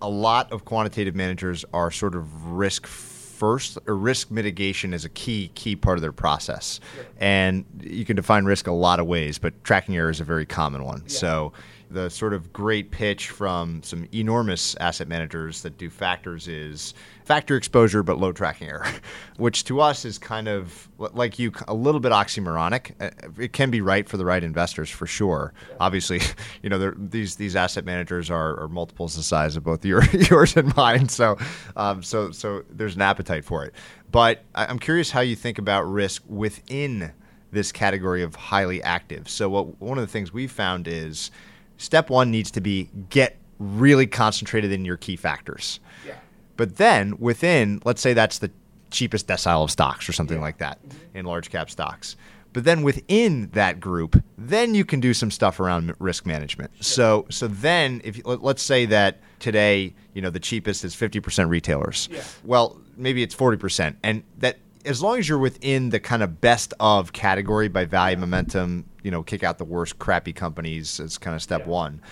[0.02, 5.08] a lot of quantitative managers are sort of risk first or risk mitigation is a
[5.08, 6.78] key key part of their process.
[7.18, 10.46] And you can define risk a lot of ways but tracking error is a very
[10.46, 11.08] common one.
[11.08, 11.52] So
[11.90, 17.56] the sort of great pitch from some enormous asset managers that do factors is factor
[17.56, 18.86] exposure but low tracking error,
[19.36, 22.92] which to us is kind of like you a little bit oxymoronic.
[23.00, 25.52] Uh, it can be right for the right investors for sure.
[25.80, 26.20] Obviously,
[26.62, 30.56] you know these these asset managers are, are, multiples the size of both your, yours
[30.56, 31.36] and mine, so
[31.76, 33.74] um, so so there's an appetite for it.
[34.10, 37.12] But I'm curious how you think about risk within
[37.52, 39.28] this category of highly active.
[39.28, 41.30] So what one of the things we found is
[41.80, 45.80] step one needs to be get really concentrated in your key factors.
[46.06, 46.14] Yeah.
[46.56, 48.50] But then within, let's say that's the
[48.90, 50.42] cheapest decile of stocks or something yeah.
[50.42, 51.18] like that mm-hmm.
[51.18, 52.16] in large cap stocks.
[52.52, 56.72] But then within that group, then you can do some stuff around risk management.
[56.76, 56.82] Sure.
[56.82, 62.08] So so then if let's say that today, you know, the cheapest is 50% retailers.
[62.10, 62.22] Yeah.
[62.44, 66.74] Well, maybe it's 40% and that as long as you're within the kind of best
[66.80, 71.34] of category by value momentum, you know, kick out the worst crappy companies as kind
[71.34, 71.68] of step yeah.
[71.68, 72.02] one,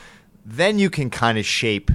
[0.44, 1.90] then you can kind of shape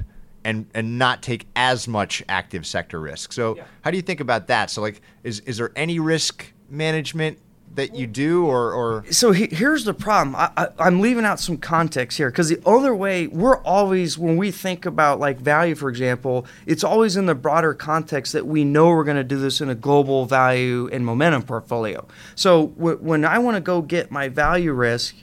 [0.45, 3.31] and and not take as much active sector risk.
[3.31, 3.63] So yeah.
[3.81, 4.69] how do you think about that?
[4.69, 7.39] So like, is is there any risk management
[7.75, 9.05] that you do or, or?
[9.11, 10.35] so he, here's the problem.
[10.35, 14.51] I, am leaving out some context here because the other way we're always when we
[14.51, 18.87] think about like value for example it's always in the broader context that we know
[18.87, 22.07] we're going to do this in a global value and momentum portfolio.
[22.35, 25.15] So w- when i want to go get my value risk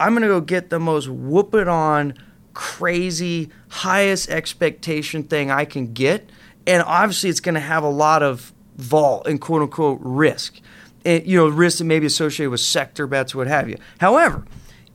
[0.00, 2.14] i'm going to go get the most whoop it on
[2.54, 6.30] crazy highest expectation thing i can get.
[6.66, 10.60] And obviously it's going to have a lot of vol and quote unquote risk
[11.04, 13.76] Eh, you know, risks that may be associated with sector bets, what have you.
[14.00, 14.44] However,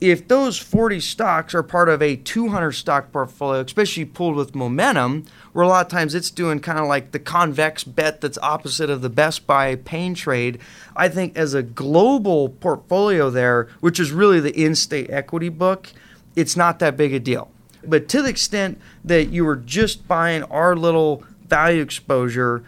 [0.01, 5.25] if those 40 stocks are part of a 200 stock portfolio, especially pulled with momentum,
[5.51, 8.89] where a lot of times it's doing kind of like the convex bet that's opposite
[8.89, 10.59] of the Best Buy pain trade,
[10.95, 15.91] I think as a global portfolio there, which is really the in state equity book,
[16.35, 17.51] it's not that big a deal.
[17.85, 22.63] But to the extent that you were just buying our little value exposure,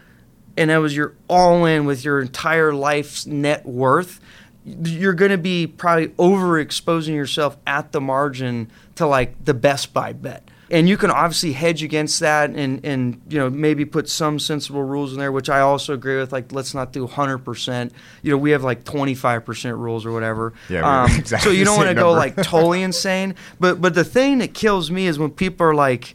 [0.61, 4.21] and that was your all in with your entire life's net worth,
[4.63, 10.13] you're going to be probably overexposing yourself at the margin to like the Best Buy
[10.13, 10.47] bet.
[10.69, 14.83] And you can obviously hedge against that and, and you know maybe put some sensible
[14.83, 16.31] rules in there, which I also agree with.
[16.31, 17.91] Like let's not do 100%.
[18.21, 20.53] You know we have like 25% rules or whatever.
[20.69, 23.33] Yeah, um, exactly so you don't want to go like totally insane.
[23.59, 26.13] But but the thing that kills me is when people are like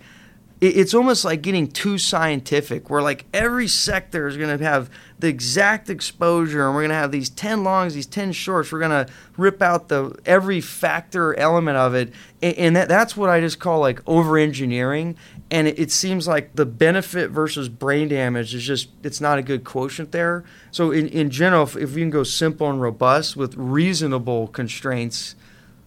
[0.61, 2.89] it's almost like getting too scientific.
[2.89, 4.89] Where like every sector is going to have
[5.19, 8.73] the exact exposure and we're going to have these 10 longs these 10 shorts.
[8.73, 12.13] We're going to rip out the every factor element of it.
[12.43, 15.17] And, that, that's what i just call like over engineering
[15.51, 19.65] and it, seems like the benefit versus brain damage is just it's not a good
[19.65, 20.45] quotient there.
[20.71, 25.35] So in, in general if, if we can go simple and robust with reasonable constraints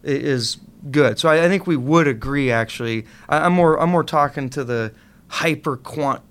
[0.03, 0.57] is
[0.91, 1.19] good.
[1.19, 2.51] So I, I think we would agree.
[2.51, 4.93] Actually, I, am more I'm more talking to the
[5.27, 6.21] hyper quant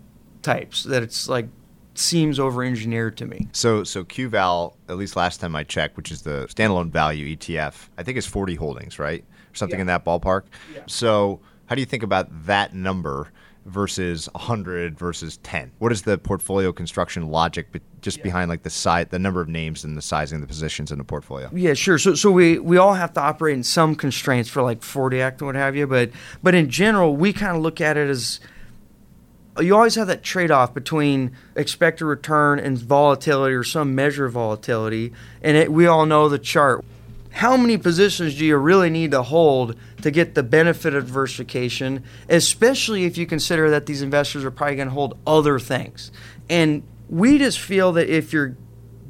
[0.42, 1.48] types that it's like
[1.94, 3.48] seems over engineered to me.
[3.52, 7.88] So so QVal, at least last time I checked, which is the standalone value ETF,
[7.96, 9.22] I think is 40 holdings, right?
[9.22, 9.82] Or something yeah.
[9.82, 10.42] in that ballpark.
[10.74, 10.82] Yeah.
[10.86, 13.32] So how do you think about that number?
[13.68, 17.68] Versus 100 versus 10 what is the portfolio construction logic
[18.00, 18.24] just yeah.
[18.24, 20.98] behind like the size the number of names and the sizing of the positions in
[20.98, 21.50] the portfolio?
[21.52, 21.98] Yeah sure.
[21.98, 25.40] So, so we, we all have to operate in some constraints for like 40 act
[25.40, 26.10] and what have you but
[26.42, 28.40] but in general we kind of look at it as
[29.60, 35.12] you always have that trade-off between expected return and volatility or some measure of volatility
[35.42, 36.84] and it, we all know the chart
[37.38, 42.02] how many positions do you really need to hold to get the benefit of diversification,
[42.28, 46.10] especially if you consider that these investors are probably going to hold other things?
[46.50, 48.56] And we just feel that if you're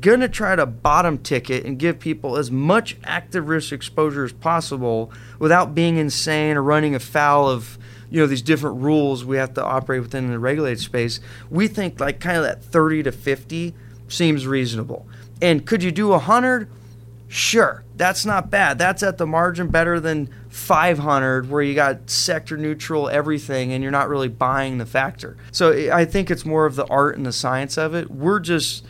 [0.03, 4.33] going to try to bottom ticket and give people as much active risk exposure as
[4.35, 7.79] possible without being insane or running afoul of
[8.11, 11.19] you know these different rules we have to operate within the regulated space
[11.51, 13.75] we think like kind of that 30 to 50
[14.07, 15.07] seems reasonable
[15.43, 16.71] and could you do 100
[17.29, 18.79] Sure, that's not bad.
[18.79, 23.93] That's at the margin better than 500, where you got sector neutral everything and you're
[23.93, 25.37] not really buying the factor.
[25.53, 28.11] So I think it's more of the art and the science of it.
[28.11, 28.87] We're just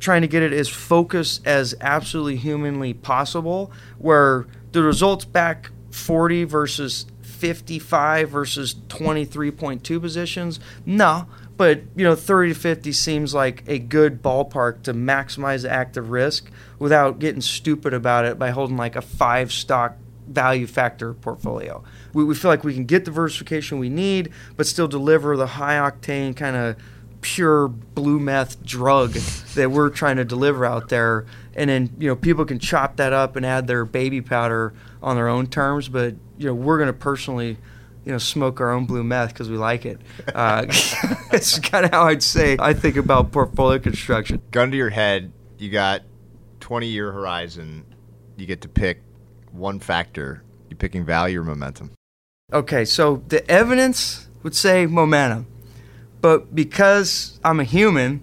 [0.00, 6.44] trying to get it as focused as absolutely humanly possible, where the results back 40
[6.44, 10.60] versus 55 versus 23.2 positions?
[10.84, 11.26] No,
[11.58, 16.50] but you know 30 to 50 seems like a good ballpark to maximize active risk
[16.78, 19.96] without getting stupid about it by holding like a five stock
[20.26, 21.82] value factor portfolio.
[22.12, 25.46] We, we feel like we can get the diversification we need, but still deliver the
[25.46, 26.76] high octane kind of
[27.20, 29.12] pure blue meth drug
[29.54, 31.26] that we're trying to deliver out there.
[31.56, 35.16] And then you know people can chop that up and add their baby powder on
[35.16, 37.56] their own terms, but you know we're going to personally
[38.08, 40.00] you know, smoke our own blue meth because we like it.
[40.34, 40.64] Uh,
[41.30, 44.40] it's kind of how I'd say I think about portfolio construction.
[44.50, 46.04] Gun to your head, you got
[46.60, 47.84] 20 year horizon.
[48.38, 49.02] You get to pick
[49.52, 50.42] one factor.
[50.70, 51.90] You're picking value or momentum?
[52.50, 55.46] Okay, so the evidence would say momentum,
[56.22, 58.22] but because I'm a human,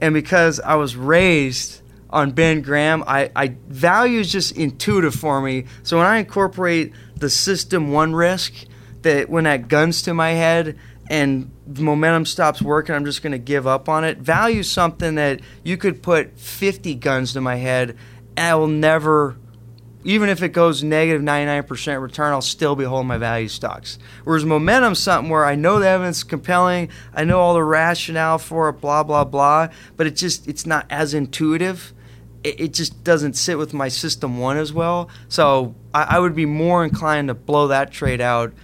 [0.00, 5.40] and because I was raised on Ben Graham, I, I value is just intuitive for
[5.40, 5.64] me.
[5.82, 8.68] So when I incorporate the system one risk,
[9.02, 10.76] that when that guns to my head
[11.10, 14.18] and the momentum stops working, I'm just going to give up on it.
[14.18, 17.96] Value something that you could put 50 guns to my head,
[18.36, 19.36] and I will never,
[20.04, 23.98] even if it goes negative 99% return, I'll still be holding my value stocks.
[24.24, 28.38] Whereas momentum, something where I know the evidence is compelling, I know all the rationale
[28.38, 31.94] for it, blah blah blah, but it just it's not as intuitive.
[32.44, 35.10] It, just doesn't sit with my system one as well.
[35.28, 38.54] So I would be more inclined to blow that trade out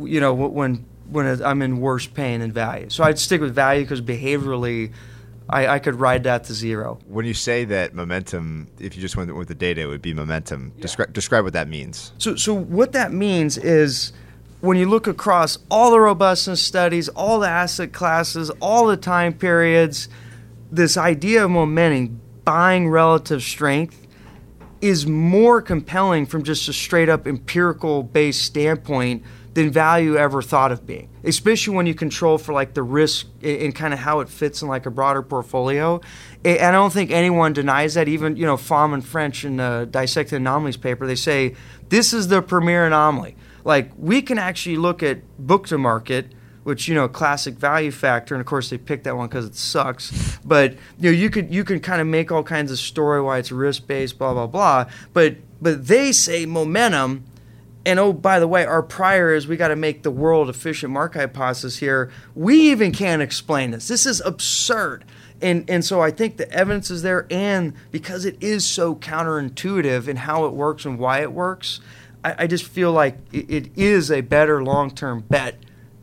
[0.00, 2.90] you know, when when I'm in worse pain than value.
[2.90, 4.92] So I'd stick with value because behaviorally,
[5.48, 6.98] I, I, could ride that to zero.
[7.06, 10.12] When you say that momentum, if you just went with the data, it would be
[10.12, 10.72] momentum.
[10.76, 10.82] Yeah.
[10.82, 12.12] Describe describe what that means.
[12.18, 14.12] So so what that means is
[14.60, 19.32] when you look across all the robustness studies, all the asset classes, all the time
[19.32, 20.08] periods,
[20.70, 24.06] this idea of momentum, buying relative strength,
[24.80, 29.22] is more compelling from just a straight up empirical based standpoint
[29.58, 33.74] than value ever thought of being, especially when you control for like the risk and
[33.74, 36.00] kind of how it fits in like a broader portfolio.
[36.44, 38.06] And I don't think anyone denies that.
[38.06, 41.56] Even you know, Fama and French in the Dissecting Anomalies paper, they say
[41.88, 43.34] this is the premier anomaly.
[43.64, 46.32] Like we can actually look at book to market
[46.62, 49.54] which you know classic value factor and of course they picked that one because it
[49.54, 53.22] sucks but you know you could you can kind of make all kinds of story
[53.22, 54.84] why it's risk based blah blah blah
[55.14, 57.24] but but they say momentum
[57.84, 60.92] and oh, by the way, our prior is we got to make the world efficient
[60.92, 62.10] market hypothesis here.
[62.34, 63.88] We even can't explain this.
[63.88, 65.04] This is absurd.
[65.40, 70.08] And, and so I think the evidence is there, and because it is so counterintuitive
[70.08, 71.80] in how it works and why it works,
[72.24, 75.56] I, I just feel like it, it is a better long term bet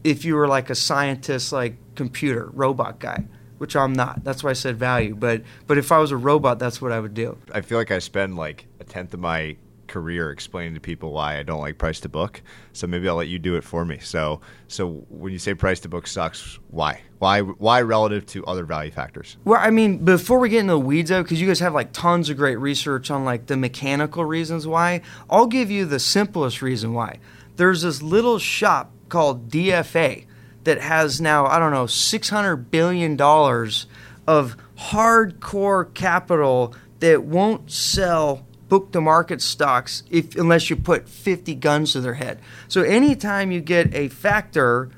[0.04, 3.26] if you were like a scientist, like computer, robot guy
[3.58, 4.22] which I'm not.
[4.24, 5.16] That's why I said value.
[5.16, 7.38] But but if I was a robot, that's what I would do.
[7.54, 9.56] I feel like I spend like a tenth of my
[9.88, 12.42] career explaining to people why I don't like price to book.
[12.74, 14.00] So maybe I'll let you do it for me.
[14.00, 17.02] So so when you say price to book sucks, why?
[17.20, 19.38] Why why relative to other value factors?
[19.46, 21.92] Well, I mean, before we get into the weeds though, because you guys have like
[21.94, 26.62] tons of great research on like the mechanical reasons why, I'll give you the simplest
[26.62, 27.20] reason why.
[27.56, 30.26] There's this little shop called DFA
[30.66, 33.88] that has now, I don't know, six hundred billion dollars
[34.28, 41.56] of hardcore capital that won't sell book to market stocks if unless you put 50
[41.56, 42.40] guns to their head.
[42.68, 44.90] So anytime you get a factor,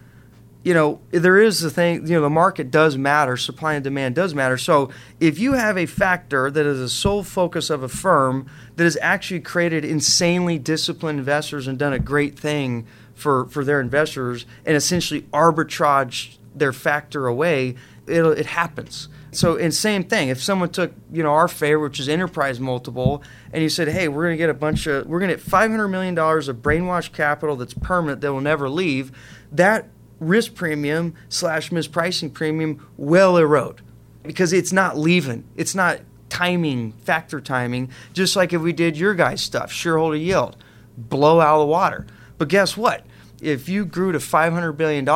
[0.63, 4.15] you know, there is the thing, you know, the market does matter, supply and demand
[4.15, 4.57] does matter.
[4.57, 4.89] So
[5.19, 8.97] if you have a factor that is a sole focus of a firm that has
[9.01, 14.75] actually created insanely disciplined investors and done a great thing for, for their investors and
[14.75, 19.09] essentially arbitrage their factor away, it it happens.
[19.37, 20.29] So, and same thing.
[20.29, 23.21] If someone took, you know, our favorite, which is enterprise multiple,
[23.53, 25.45] and you said, "Hey, we're going to get a bunch of, we're going to get
[25.45, 29.11] 500 million dollars of brainwash capital that's permanent that will never leave,"
[29.51, 33.81] that risk premium slash mispricing premium will erode
[34.23, 35.43] because it's not leaving.
[35.55, 37.91] It's not timing, factor timing.
[38.13, 40.57] Just like if we did your guys' stuff, shareholder yield,
[40.97, 42.07] blow out of the water.
[42.39, 43.05] But guess what?
[43.41, 45.07] If you grew to $500 billion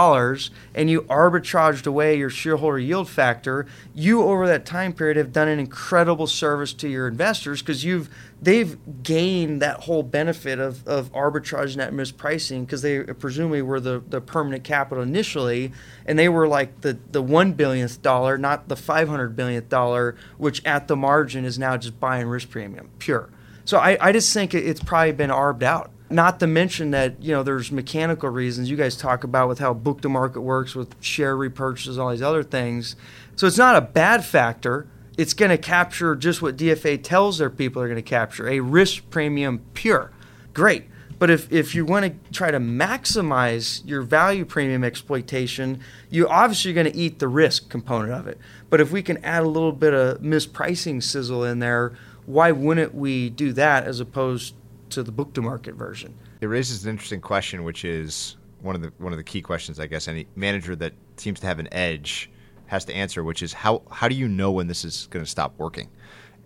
[0.75, 3.65] and you arbitraged away your shareholder yield factor,
[3.95, 8.09] you over that time period have done an incredible service to your investors because you've
[8.41, 14.03] they've gained that whole benefit of, of arbitrage net mispricing because they presumably were the,
[14.09, 15.71] the permanent capital initially
[16.05, 20.63] and they were like the, the one billionth dollar, not the 500 billionth dollar, which
[20.65, 23.29] at the margin is now just buying risk premium, pure.
[23.65, 25.91] So I, I just think it's probably been arbed out.
[26.11, 29.73] Not to mention that you know there's mechanical reasons you guys talk about with how
[29.73, 32.95] book to market works with share repurchases, all these other things.
[33.35, 34.87] So it's not a bad factor.
[35.17, 38.59] It's going to capture just what DFA tells their people are going to capture a
[38.59, 40.11] risk premium pure.
[40.53, 40.85] Great.
[41.21, 46.73] But if, if you want to try to maximize your value premium exploitation, you obviously
[46.73, 48.39] going to eat the risk component of it.
[48.71, 51.93] But if we can add a little bit of mispricing sizzle in there,
[52.25, 54.55] why wouldn't we do that as opposed
[54.91, 56.17] to the book to market version?
[56.41, 59.79] It raises an interesting question, which is one of the one of the key questions
[59.79, 62.29] I guess any manager that seems to have an edge
[62.67, 65.29] has to answer, which is how how do you know when this is going to
[65.29, 65.89] stop working?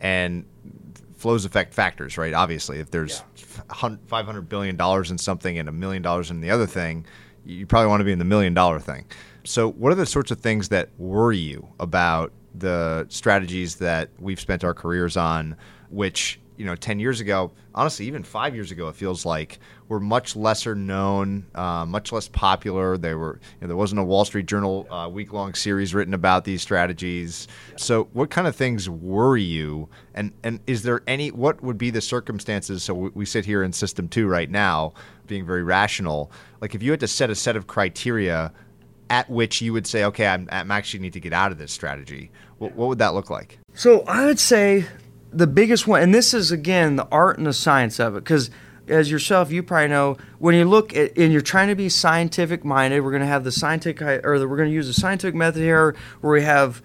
[0.02, 0.46] And
[1.16, 2.34] flows affect factors, right?
[2.34, 3.96] Obviously, if there's yeah.
[4.08, 7.06] five hundred billion dollars in something and a million dollars in the other thing,
[7.46, 9.06] you probably want to be in the million dollar thing.
[9.44, 14.40] So, what are the sorts of things that worry you about the strategies that we've
[14.40, 15.56] spent our careers on,
[15.90, 20.00] which you know, 10 years ago, honestly, even five years ago, it feels like were
[20.00, 22.98] much lesser known, uh, much less popular.
[22.98, 26.14] They were, you know, there wasn't a Wall Street Journal uh, week long series written
[26.14, 27.48] about these strategies.
[27.76, 29.90] So, what kind of things worry you?
[30.14, 32.84] And, and is there any, what would be the circumstances?
[32.84, 34.94] So, we, we sit here in system two right now,
[35.28, 36.32] being very rational.
[36.62, 38.54] Like, if you had to set a set of criteria
[39.10, 41.72] at which you would say, okay, I'm, I'm actually need to get out of this
[41.72, 43.60] strategy, what, what would that look like?
[43.74, 44.86] So, I would say
[45.36, 48.50] the biggest one, and this is again the art and the science of it, because
[48.88, 52.64] as yourself, you probably know when you look at and you're trying to be scientific
[52.64, 53.02] minded.
[53.02, 55.96] We're going to have the scientific, or we're going to use the scientific method here,
[56.22, 56.82] where we have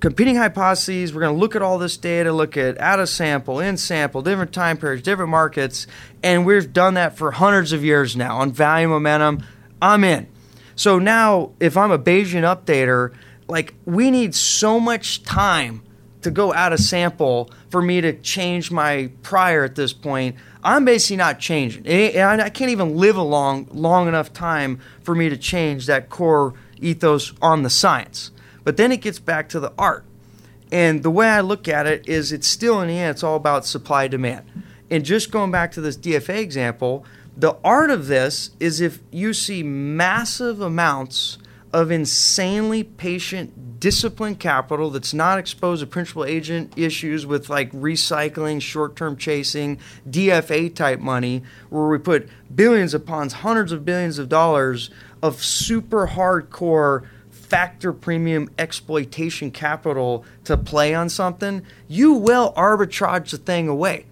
[0.00, 1.14] competing hypotheses.
[1.14, 4.22] We're going to look at all this data, look at out of sample, in sample,
[4.22, 5.86] different time periods, different markets,
[6.22, 9.44] and we've done that for hundreds of years now on value momentum.
[9.82, 10.26] I'm in.
[10.74, 13.14] So now, if I'm a Bayesian updater,
[13.46, 15.82] like we need so much time
[16.22, 20.84] to go out of sample for me to change my prior at this point, I'm
[20.84, 21.86] basically not changing.
[21.86, 26.10] And I can't even live a long, long enough time for me to change that
[26.10, 28.30] core ethos on the science.
[28.64, 30.04] But then it gets back to the art.
[30.72, 33.36] And the way I look at it is it's still in the end, it's all
[33.36, 34.44] about supply demand.
[34.90, 37.04] And just going back to this DFA example,
[37.36, 41.38] the art of this is if you see massive amounts
[41.72, 48.60] of insanely patient, disciplined capital that's not exposed to principal agent issues with like recycling,
[48.60, 49.78] short term chasing,
[50.08, 54.90] DFA type money, where we put billions upon hundreds of billions of dollars
[55.22, 63.38] of super hardcore factor premium exploitation capital to play on something, you will arbitrage the
[63.38, 64.06] thing away.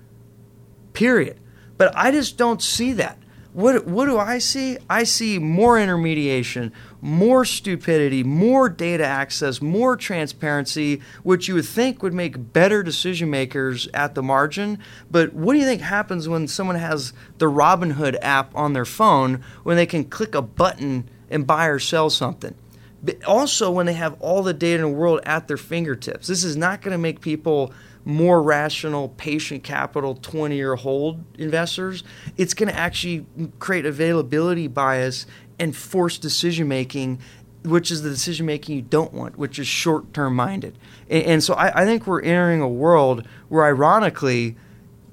[0.93, 1.39] Period.
[1.77, 3.16] But I just don't see that.
[3.53, 4.79] What, what do I see?
[4.91, 12.03] I see more intermediation, more stupidity, more data access, more transparency, which you would think
[12.03, 14.79] would make better decision makers at the margin.
[15.11, 19.45] But what do you think happens when someone has the Robinhood app on their phone
[19.63, 22.55] when they can click a button and buy or sell something?
[23.03, 26.27] But also when they have all the data in the world at their fingertips.
[26.27, 27.73] This is not going to make people
[28.05, 32.03] more rational, patient capital, 20 year hold investors.
[32.37, 33.27] It's going to actually
[33.59, 35.27] create availability bias
[35.59, 37.19] and force decision making,
[37.65, 40.79] which is the decision making you don't want, which is short term minded.
[41.09, 44.57] And, and, so I, I think we're entering a world where, ironically,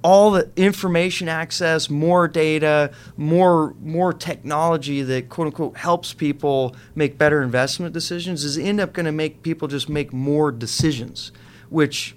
[0.06, 7.18] all the information access, more data, more more technology that quote unquote helps people make
[7.18, 11.32] better investment decisions is end up going to make people just make more decisions,
[11.70, 12.16] which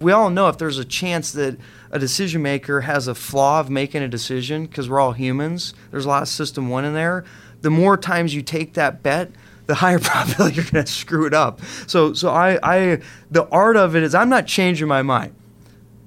[0.00, 1.56] we all know if there's a chance that
[1.92, 6.04] a decision maker has a flaw of making a decision because we're all humans, there's
[6.04, 7.24] a lot of system one in there
[7.60, 9.30] the more times you take that bet,
[9.66, 11.60] the higher probability you're going to screw it up.
[11.86, 13.00] So, so I, I,
[13.30, 15.34] the art of it is I'm not changing my mind.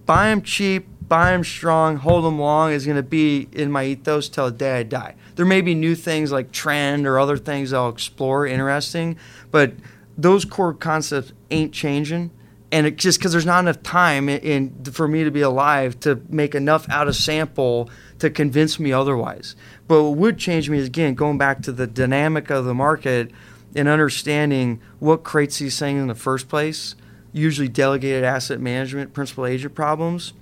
[0.06, 3.86] Buy them cheap, buy them strong, hold them long is going to be in my
[3.86, 5.16] ethos till the day I die.
[5.36, 9.18] There may be new things like trend or other things I'll explore interesting,
[9.52, 9.74] but
[10.18, 12.32] those core concepts ain't changing.
[12.72, 16.00] And it, just because there's not enough time in, in, for me to be alive
[16.02, 19.56] to make enough out of sample to convince me otherwise.
[19.88, 23.32] But what would change me is again going back to the dynamic of the market
[23.76, 26.96] and understanding what creates these things in the first place.
[27.34, 30.34] Usually delegated asset management, principal agent problems,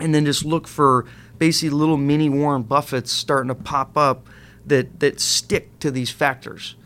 [0.00, 1.04] and then just look for
[1.38, 4.28] basically little mini Warren Buffetts starting to pop up
[4.66, 6.76] that that stick to these factors.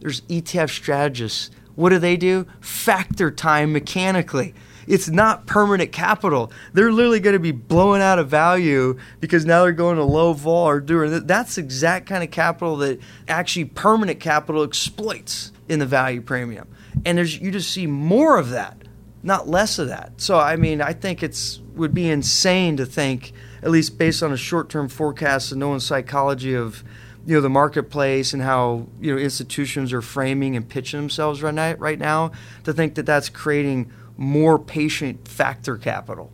[0.00, 1.50] There's ETF strategists.
[1.80, 2.46] What do they do?
[2.60, 4.54] Factor time mechanically
[4.90, 6.50] it's not permanent capital.
[6.72, 10.32] They're literally going to be blowing out of value because now they're going to low
[10.32, 15.78] vol or doing that's the exact kind of capital that actually permanent capital exploits in
[15.78, 16.66] the value premium.
[17.04, 18.82] And there's you just see more of that,
[19.22, 20.20] not less of that.
[20.20, 24.32] So I mean, I think it's would be insane to think, at least based on
[24.32, 26.82] a short-term forecast and knowing psychology of
[27.26, 31.54] you know the marketplace and how you know institutions are framing and pitching themselves right
[31.54, 32.32] now, right now
[32.64, 36.32] to think that that's creating more patient factor capital.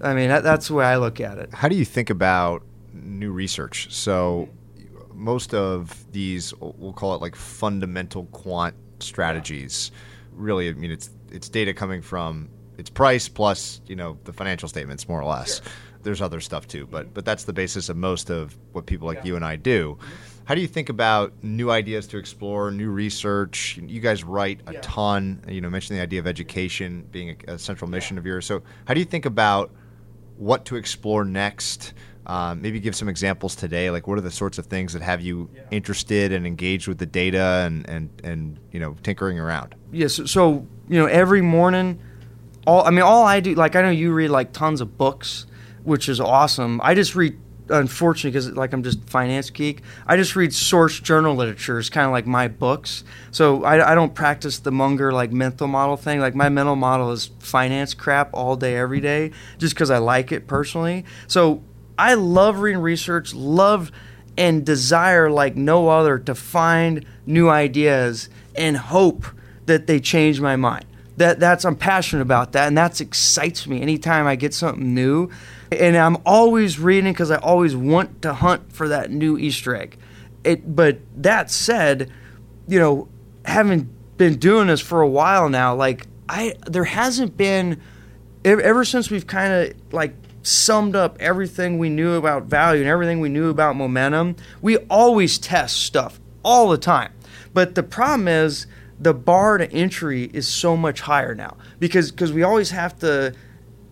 [0.00, 1.54] I mean, that, that's the way I look at it.
[1.54, 2.62] How do you think about
[3.04, 3.92] new research.
[3.92, 4.48] So
[5.12, 9.90] most of these, we'll call it like fundamental quant strategies.
[10.32, 14.68] Really, I mean, it's it's data coming from its price plus you know the financial
[14.68, 15.56] statements more or less.
[15.56, 15.72] Sure.
[16.04, 19.18] There's other stuff too, but but that's the basis of most of what people like
[19.18, 19.24] yeah.
[19.24, 19.98] you and I do.
[20.44, 23.78] How do you think about new ideas to explore, new research?
[23.78, 24.80] You guys write a yeah.
[24.82, 25.42] ton.
[25.48, 28.20] You know, mentioned the idea of education being a, a central mission yeah.
[28.20, 28.46] of yours.
[28.46, 29.70] So, how do you think about
[30.36, 31.94] what to explore next?
[32.26, 33.90] Um, maybe give some examples today.
[33.90, 35.62] Like, what are the sorts of things that have you yeah.
[35.70, 39.74] interested and engaged with the data and, and, and you know tinkering around?
[39.92, 40.20] Yes.
[40.30, 42.00] So you know, every morning,
[42.66, 45.46] all I mean, all I do, like I know you read like tons of books,
[45.84, 46.80] which is awesome.
[46.82, 47.38] I just read
[47.70, 52.04] unfortunately because like i'm just finance geek i just read source journal literature it's kind
[52.04, 53.04] of like my books.
[53.30, 56.20] So I, I don't practice the munger like mental model thing.
[56.20, 60.30] Like my mental model is finance crap all day every day just because i like
[60.30, 61.04] it personally.
[61.26, 61.62] So
[61.98, 63.90] i love reading research love
[64.36, 69.26] and desire like no other to find new ideas and hope
[69.66, 70.84] that they change my mind.
[71.16, 73.80] That that's i'm passionate about that and that excites me.
[73.80, 75.30] Anytime i get something new
[75.72, 79.98] and I'm always reading because I always want to hunt for that new Easter egg.
[80.44, 82.12] It, but that said,
[82.68, 83.08] you know,
[83.44, 87.80] having been doing this for a while now, like I, there hasn't been
[88.44, 93.20] ever since we've kind of like summed up everything we knew about value and everything
[93.20, 94.36] we knew about momentum.
[94.60, 97.12] We always test stuff all the time,
[97.54, 98.66] but the problem is
[99.00, 103.34] the bar to entry is so much higher now because because we always have to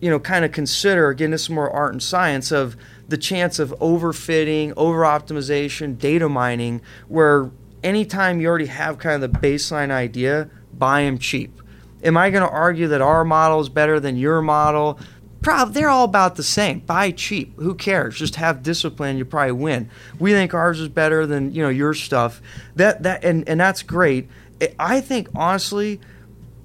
[0.03, 2.75] you know, kind of consider, again, this is more art and science of
[3.07, 7.49] the chance of overfitting, over optimization, data mining, where
[7.85, 11.57] anytime you already have kind of the baseline idea, buy them cheap.
[12.03, 14.99] Am I going to argue that our model is better than your model?
[15.41, 16.79] Probably, they're all about the same.
[16.79, 17.55] Buy cheap.
[17.55, 18.17] Who cares?
[18.17, 19.17] Just have discipline.
[19.17, 19.89] You probably win.
[20.19, 22.41] We think ours is better than you know your stuff.
[22.75, 24.29] That that and and that's great.
[24.77, 26.01] I think honestly,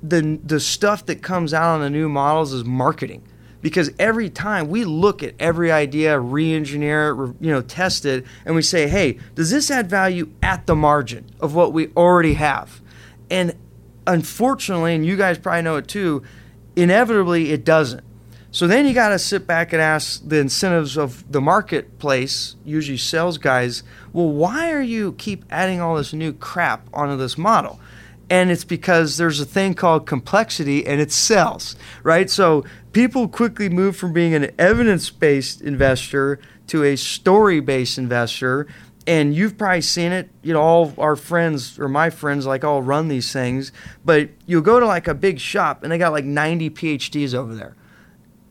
[0.03, 3.23] the the stuff that comes out on the new models is marketing
[3.61, 8.55] because every time we look at every idea, re-engineer it, you know, test it, and
[8.55, 12.81] we say, "Hey, does this add value at the margin of what we already have?"
[13.31, 13.55] And
[14.07, 16.23] unfortunately, and you guys probably know it too,
[16.77, 18.05] inevitably it doesn't.
[18.51, 22.97] So then you got to sit back and ask the incentives of the marketplace, usually
[22.97, 23.83] sales guys,
[24.13, 27.79] well, why are you keep adding all this new crap onto this model?
[28.31, 32.29] And it's because there's a thing called complexity and it sells, right?
[32.29, 38.67] So people quickly move from being an evidence based investor to a story based investor.
[39.07, 42.83] And you've probably seen it, you know, all our friends or my friends like all
[42.83, 43.73] run these things,
[44.05, 47.55] but you'll go to like a big shop and they got like 90 PhDs over
[47.55, 47.75] there.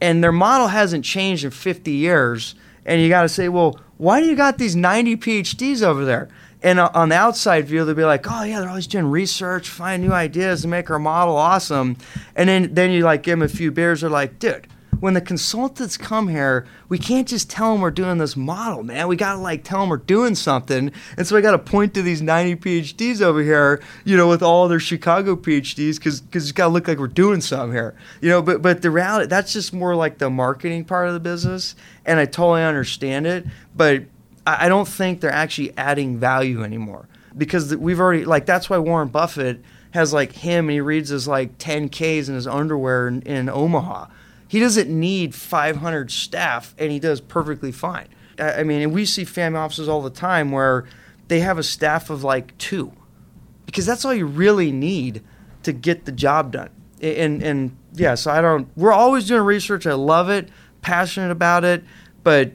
[0.01, 2.55] And their model hasn't changed in 50 years.
[2.85, 6.29] And you got to say, well, why do you got these 90 PhDs over there?
[6.63, 9.69] And uh, on the outside view, they'll be like, "Oh yeah, they're always doing research,
[9.69, 11.97] find new ideas to make our model awesome."
[12.35, 14.01] And then then you like give them a few beers.
[14.01, 14.67] They're like, "Dude,
[14.99, 19.07] when the consultants come here, we can't just tell them we're doing this model, man.
[19.07, 20.91] We gotta like tell them we're doing something.
[21.17, 24.67] And so I gotta point to these 90 PhDs over here, you know, with all
[24.67, 28.41] their Chicago PhDs, because because it's gotta look like we're doing something here, you know.
[28.41, 32.19] But but the reality, that's just more like the marketing part of the business, and
[32.19, 33.45] I totally understand it,
[33.75, 34.03] but
[34.47, 39.09] I don't think they're actually adding value anymore because we've already like that's why Warren
[39.09, 43.49] Buffett has like him and he reads his like 10Ks in his underwear in, in
[43.49, 44.07] Omaha.
[44.47, 48.07] He doesn't need 500 staff and he does perfectly fine.
[48.39, 50.85] I mean, and we see family offices all the time where
[51.27, 52.93] they have a staff of like two
[53.65, 55.23] because that's all you really need
[55.63, 56.69] to get the job done.
[57.01, 58.69] And and yeah, so I don't.
[58.75, 59.85] We're always doing research.
[59.85, 60.49] I love it,
[60.81, 61.83] passionate about it,
[62.23, 62.53] but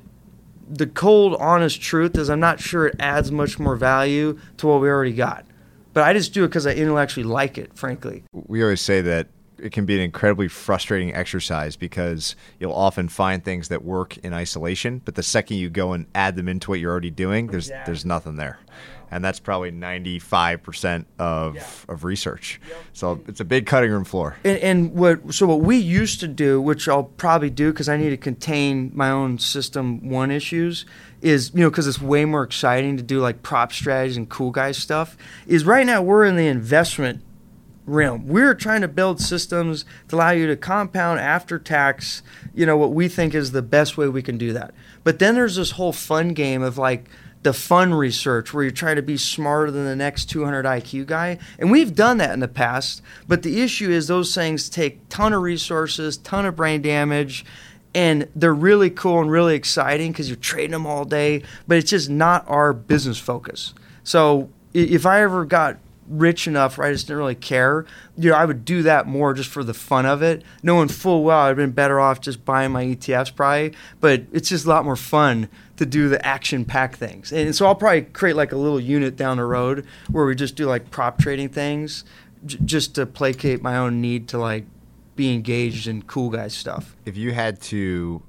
[0.68, 4.80] the cold, honest truth is I'm not sure it adds much more value to what
[4.80, 5.44] we already got.
[5.92, 8.24] But I just do it because I intellectually like it, frankly.
[8.32, 13.44] We always say that it can be an incredibly frustrating exercise because you'll often find
[13.44, 16.80] things that work in isolation, but the second you go and add them into what
[16.80, 18.58] you're already doing, there's there's nothing there
[19.12, 21.66] and that's probably 95% of, yeah.
[21.86, 22.58] of research.
[22.66, 22.78] Yep.
[22.94, 24.36] So it's a big cutting room floor.
[24.42, 27.98] And, and, what so what we used to do, which I'll probably do because I
[27.98, 30.86] need to contain my own system one issues,
[31.20, 34.50] is you know because it's way more exciting to do like prop strategies and cool
[34.50, 35.16] guy stuff.
[35.46, 37.22] Is right now we're in the investment
[37.84, 38.26] realm.
[38.26, 42.22] We're trying to build systems to allow you to compound after tax,
[42.54, 44.72] you know, what we think is the best way we can do that.
[45.04, 47.08] But then there's this whole fun game of like
[47.42, 51.38] the fun research where you're trying to be smarter than the next 200 IQ guy.
[51.58, 55.32] And we've done that in the past, but the issue is those things take ton
[55.32, 57.44] of resources, ton of brain damage,
[57.94, 61.90] and they're really cool and really exciting because you're trading them all day, but it's
[61.90, 63.74] just not our business focus.
[64.04, 65.78] So if I ever got
[66.08, 67.86] rich enough where I just didn't really care,
[68.16, 71.24] you know, I would do that more just for the fun of it, knowing full
[71.24, 73.72] well I'd been better off just buying my ETFs probably.
[74.00, 77.32] But it's just a lot more fun to do the action pack things.
[77.32, 80.56] And so I'll probably create like a little unit down the road where we just
[80.56, 82.04] do like prop trading things
[82.44, 84.64] j- just to placate my own need to like
[85.16, 86.96] be engaged in cool guys stuff.
[87.04, 88.22] If you had to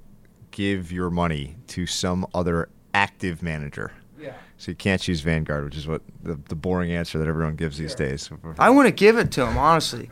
[0.51, 3.91] give your money to some other active manager.
[4.64, 7.78] So you can't choose Vanguard, which is what the, the boring answer that everyone gives
[7.78, 8.30] these days.
[8.57, 10.09] I want to give it to them, honestly.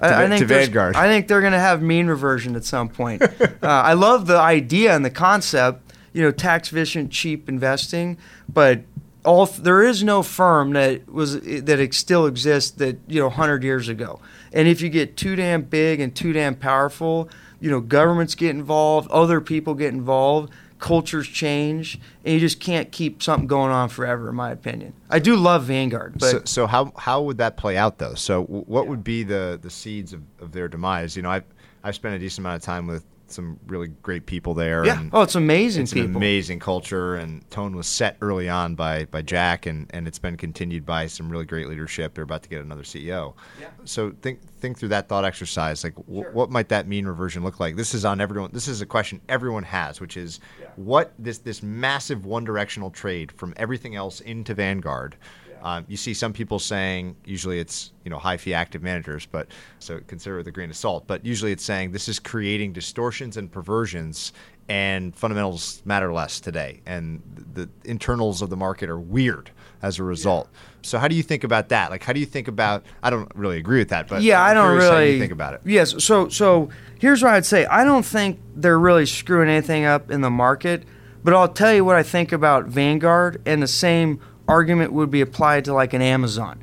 [0.00, 0.94] To Va- to Vanguard.
[0.94, 3.20] I think they're going to have mean reversion at some point.
[3.40, 8.16] uh, I love the idea and the concept, you know, tax efficient, cheap investing,
[8.48, 8.82] but
[9.24, 13.88] all there is no firm that was that still exists that you know 100 years
[13.88, 14.20] ago.
[14.52, 17.28] And if you get too damn big and too damn powerful,
[17.58, 22.90] you know, governments get involved, other people get involved, cultures change, and you just can't
[22.90, 24.94] keep something going on forever, in my opinion.
[25.08, 28.14] I do love Vanguard, but so, so how how would that play out though?
[28.14, 31.16] So what would be the the seeds of, of their demise?
[31.16, 31.44] You know, I've
[31.84, 34.84] I've spent a decent amount of time with some really great people there.
[34.84, 36.16] yeah, and oh, it's amazing it's an people.
[36.16, 40.36] amazing culture, and tone was set early on by by Jack, and, and it's been
[40.36, 42.14] continued by some really great leadership.
[42.14, 43.34] They're about to get another CEO.
[43.60, 43.68] Yeah.
[43.84, 45.82] So think think through that thought exercise.
[45.84, 47.76] Like, wh- what might that mean reversion look like?
[47.76, 48.50] This is on everyone.
[48.52, 50.40] This is a question everyone has, which is
[50.76, 55.16] what this this massive one directional trade from everything else into Vanguard.
[55.62, 59.48] Um, you see some people saying usually it's you know high fee active managers, but
[59.78, 61.06] so consider it with a grain of salt.
[61.06, 64.32] But usually it's saying this is creating distortions and perversions,
[64.68, 67.22] and fundamentals matter less today, and
[67.54, 69.50] the internals of the market are weird
[69.82, 70.48] as a result.
[70.82, 71.90] So how do you think about that?
[71.90, 72.84] Like how do you think about?
[73.02, 75.20] I don't really agree with that, but yeah, I'm I don't curious how really you
[75.20, 75.60] think about it.
[75.64, 77.66] Yes, so so here's what I'd say.
[77.66, 80.84] I don't think they're really screwing anything up in the market,
[81.22, 84.20] but I'll tell you what I think about Vanguard, and the same
[84.50, 86.60] argument would be applied to like an Amazon.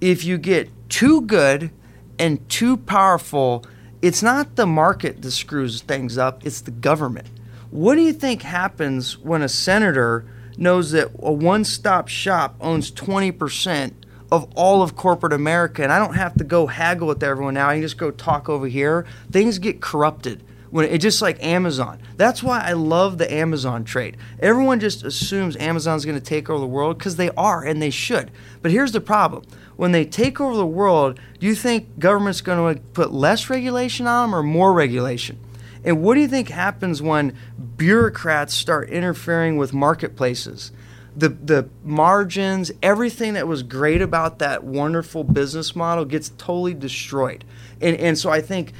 [0.00, 1.70] If you get too good
[2.18, 3.64] and too powerful,
[4.02, 7.28] it's not the market that screws things up; it's the government.
[7.70, 10.26] What do you think happens when a senator
[10.56, 13.92] knows that a one-stop shop owns 20%
[14.32, 17.68] of all of corporate America, and I don't have to go haggle with everyone now.
[17.68, 19.06] I can just go talk over here.
[19.30, 22.00] Things get corrupted when it just like Amazon.
[22.16, 24.16] That's why I love the Amazon trade.
[24.38, 27.90] Everyone just assumes Amazon's going to take over the world because they are, and they
[27.90, 28.30] should.
[28.62, 29.44] But here's the problem:
[29.76, 34.06] when they take over the world, do you think government's going to put less regulation
[34.06, 35.38] on them or more regulation?
[35.84, 37.36] And what do you think happens when
[37.76, 40.72] bureaucrats start interfering with marketplaces?
[41.16, 47.44] The, the margins, everything that was great about that wonderful business model gets totally destroyed.
[47.80, 48.72] And, and so I think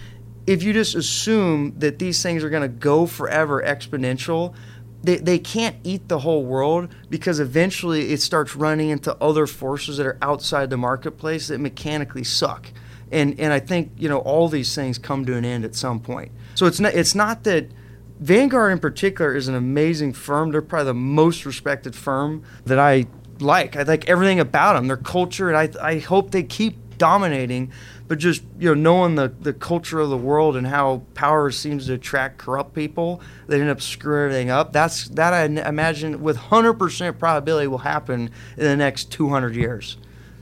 [0.50, 4.52] if you just assume that these things are going to go forever exponential,
[5.00, 9.98] they, they can't eat the whole world because eventually it starts running into other forces
[9.98, 12.66] that are outside the marketplace that mechanically suck.
[13.12, 16.00] And, and I think you know all these things come to an end at some
[16.00, 16.32] point.
[16.56, 17.70] So it's not it's not that
[18.18, 20.50] Vanguard in particular is an amazing firm.
[20.50, 23.06] They're probably the most respected firm that I
[23.38, 23.76] like.
[23.76, 27.72] I like everything about them, their culture, and I I hope they keep dominating.
[28.06, 31.86] But just you know, knowing the, the culture of the world and how power seems
[31.86, 34.72] to attract corrupt people, they end up screwing everything up.
[34.72, 39.56] That's that I imagine with hundred percent probability will happen in the next two hundred
[39.56, 39.96] years.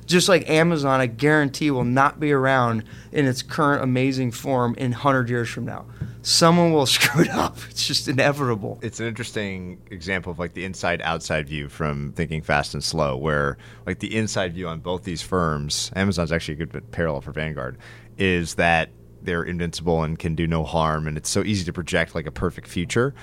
[0.05, 2.83] Just like Amazon, I guarantee will not be around
[3.13, 5.85] in its current amazing form in hundred years from now.
[6.29, 7.57] Someone will screw it up.
[7.70, 8.79] It's just inevitable.
[8.83, 13.16] it's an interesting example of like the inside outside view from thinking fast and slow
[13.16, 13.57] where
[13.87, 17.33] like the inside view on both these firms amazon's actually a good bit parallel for
[17.33, 17.79] vanguard
[18.18, 18.91] is that
[19.22, 22.31] they're invincible and can do no harm and it's so easy to project like a
[22.31, 23.14] perfect future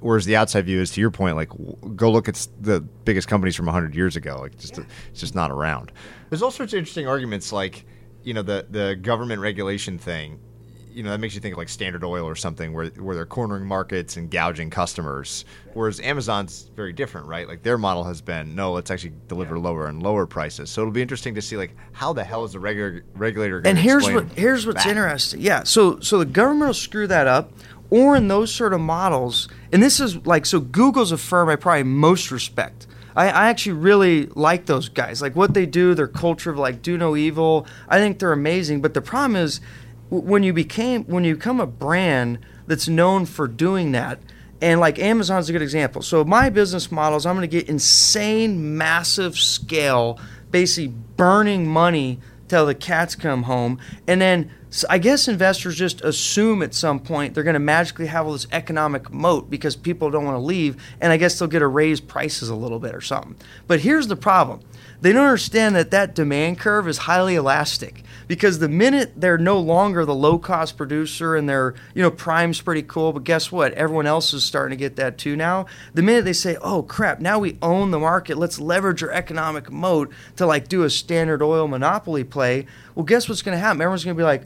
[0.00, 1.48] whereas the outside view is to your point like
[1.96, 5.50] go look at the biggest companies from 100 years ago like just it's just not
[5.50, 5.92] around
[6.28, 7.86] there's all sorts of interesting arguments like
[8.22, 10.38] you know the the government regulation thing
[10.92, 13.26] you know that makes you think of like Standard Oil or something where where they're
[13.26, 15.44] cornering markets and gouging customers.
[15.74, 17.46] Whereas Amazon's very different, right?
[17.46, 20.70] Like their model has been no, let's actually deliver lower and lower prices.
[20.70, 23.76] So it'll be interesting to see like how the hell is the regular regulator going
[23.76, 25.40] And here's what here's what's interesting.
[25.40, 27.52] Yeah, so so the government will screw that up,
[27.90, 29.48] or in those sort of models.
[29.72, 30.60] And this is like so.
[30.60, 32.86] Google's a firm I probably most respect.
[33.16, 35.20] I, I actually really like those guys.
[35.20, 37.66] Like what they do, their culture of like do no evil.
[37.88, 38.80] I think they're amazing.
[38.80, 39.60] But the problem is
[40.10, 44.20] when you became when you become a brand that's known for doing that.
[44.62, 46.02] And like Amazon's a good example.
[46.02, 50.18] So my business model is I'm going to get insane, massive scale,
[50.50, 56.00] basically burning money till the cats come home, and then so I guess investors just
[56.02, 60.10] assume at some point they're going to magically have all this economic moat because people
[60.10, 62.94] don't want to leave, and I guess they'll get to raise prices a little bit
[62.94, 63.36] or something.
[63.66, 64.60] But here's the problem
[65.00, 69.58] they don't understand that that demand curve is highly elastic because the minute they're no
[69.58, 73.72] longer the low cost producer and they're you know prime's pretty cool but guess what?
[73.74, 75.66] Everyone else is starting to get that too now.
[75.94, 79.70] The minute they say oh crap now we own the market let's leverage our economic
[79.70, 83.80] moat to like do a standard oil monopoly play well guess what's going to happen?
[83.80, 84.42] Everyone's going to be like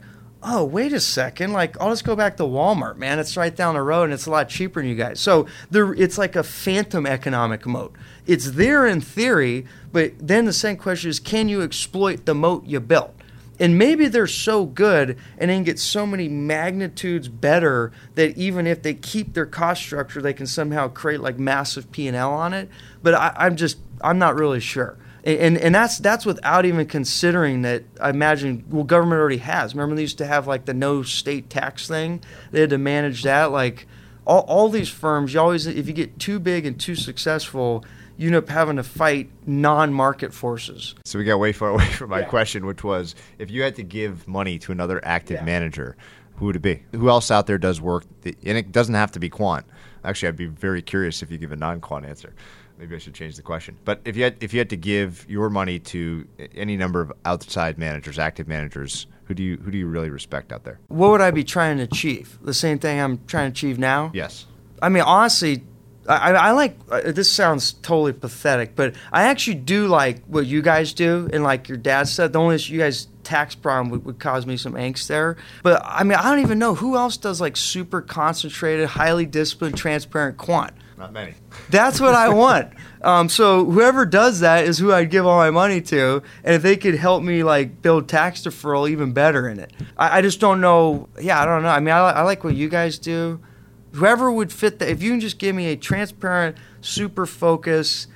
[0.47, 3.17] oh, wait a second, like I'll just go back to Walmart, man.
[3.17, 5.19] It's right down the road and it's a lot cheaper than you guys.
[5.19, 7.93] So there, it's like a phantom economic moat.
[8.27, 12.65] It's there in theory, but then the second question is, can you exploit the moat
[12.65, 13.13] you built?
[13.59, 18.83] And maybe they're so good and then get so many magnitudes better that even if
[18.83, 22.53] they keep their cost structure, they can somehow create like massive P and L on
[22.53, 22.69] it.
[23.01, 27.63] But I, I'm just, I'm not really sure and and that's that's without even considering
[27.63, 29.73] that I imagine well government already has.
[29.73, 32.21] Remember they used to have like the no state tax thing.
[32.51, 33.51] They had to manage that.
[33.51, 33.87] Like
[34.27, 37.83] all, all these firms, you always if you get too big and too successful,
[38.17, 40.93] you end up having to fight non-market forces.
[41.05, 42.25] So we got way far away from my yeah.
[42.25, 45.45] question, which was if you had to give money to another active yeah.
[45.45, 45.97] manager,
[46.35, 46.83] who would it be?
[46.91, 48.03] Who else out there does work?
[48.21, 49.65] That, and it doesn't have to be quant.
[50.03, 52.35] Actually, I'd be very curious if you give a non-quant answer
[52.77, 53.77] maybe I should change the question.
[53.85, 57.11] But if you had if you had to give your money to any number of
[57.25, 60.79] outside managers, active managers, who do you who do you really respect out there?
[60.87, 62.37] What would I be trying to achieve?
[62.41, 64.11] The same thing I'm trying to achieve now.
[64.13, 64.45] Yes.
[64.81, 65.63] I mean, honestly,
[66.07, 67.31] I, I like uh, this.
[67.31, 71.77] Sounds totally pathetic, but I actually do like what you guys do, and like your
[71.77, 72.33] dad said.
[72.33, 75.37] The only you guys tax problem would, would, cause me some angst there.
[75.63, 79.77] But I mean, I don't even know who else does like super concentrated, highly disciplined,
[79.77, 80.73] transparent quant.
[80.97, 81.33] Not many.
[81.69, 82.73] That's what I want.
[83.05, 86.63] Um, so whoever does that is who I'd give all my money to, and if
[86.63, 89.71] they could help me like build tax deferral, even better in it.
[89.95, 91.07] I, I just don't know.
[91.21, 91.69] Yeah, I don't know.
[91.69, 93.39] I mean, I, I like what you guys do.
[93.91, 98.07] Whoever would fit that, if you can just give me a transparent, super focused,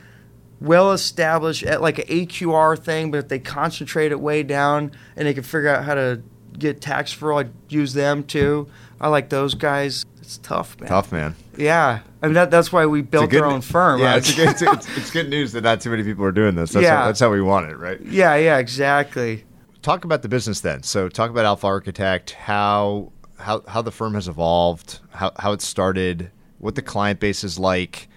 [0.60, 5.36] well established, like an AQR thing, but if they concentrate it way down and they
[5.36, 6.24] can figure out how to
[6.58, 8.68] get tax deferral, I'd use them too.
[9.02, 10.06] I like those guys.
[10.22, 10.89] It's tough, man.
[10.89, 11.36] Tough, man.
[11.58, 14.00] Yeah, I mean that, that's why we built our own firm.
[14.00, 16.72] Yeah, it's, good, it's, it's, good news that not too many people are doing this.
[16.72, 16.97] That's, yeah.
[16.97, 18.00] How, that's how we want it, right?
[18.02, 19.45] Yeah, yeah, exactly.
[19.82, 20.84] Talk about the business then.
[20.84, 25.62] So talk about Alpha Architect, how how how the firm has evolved, how how it
[25.62, 28.10] started, what the client base is like,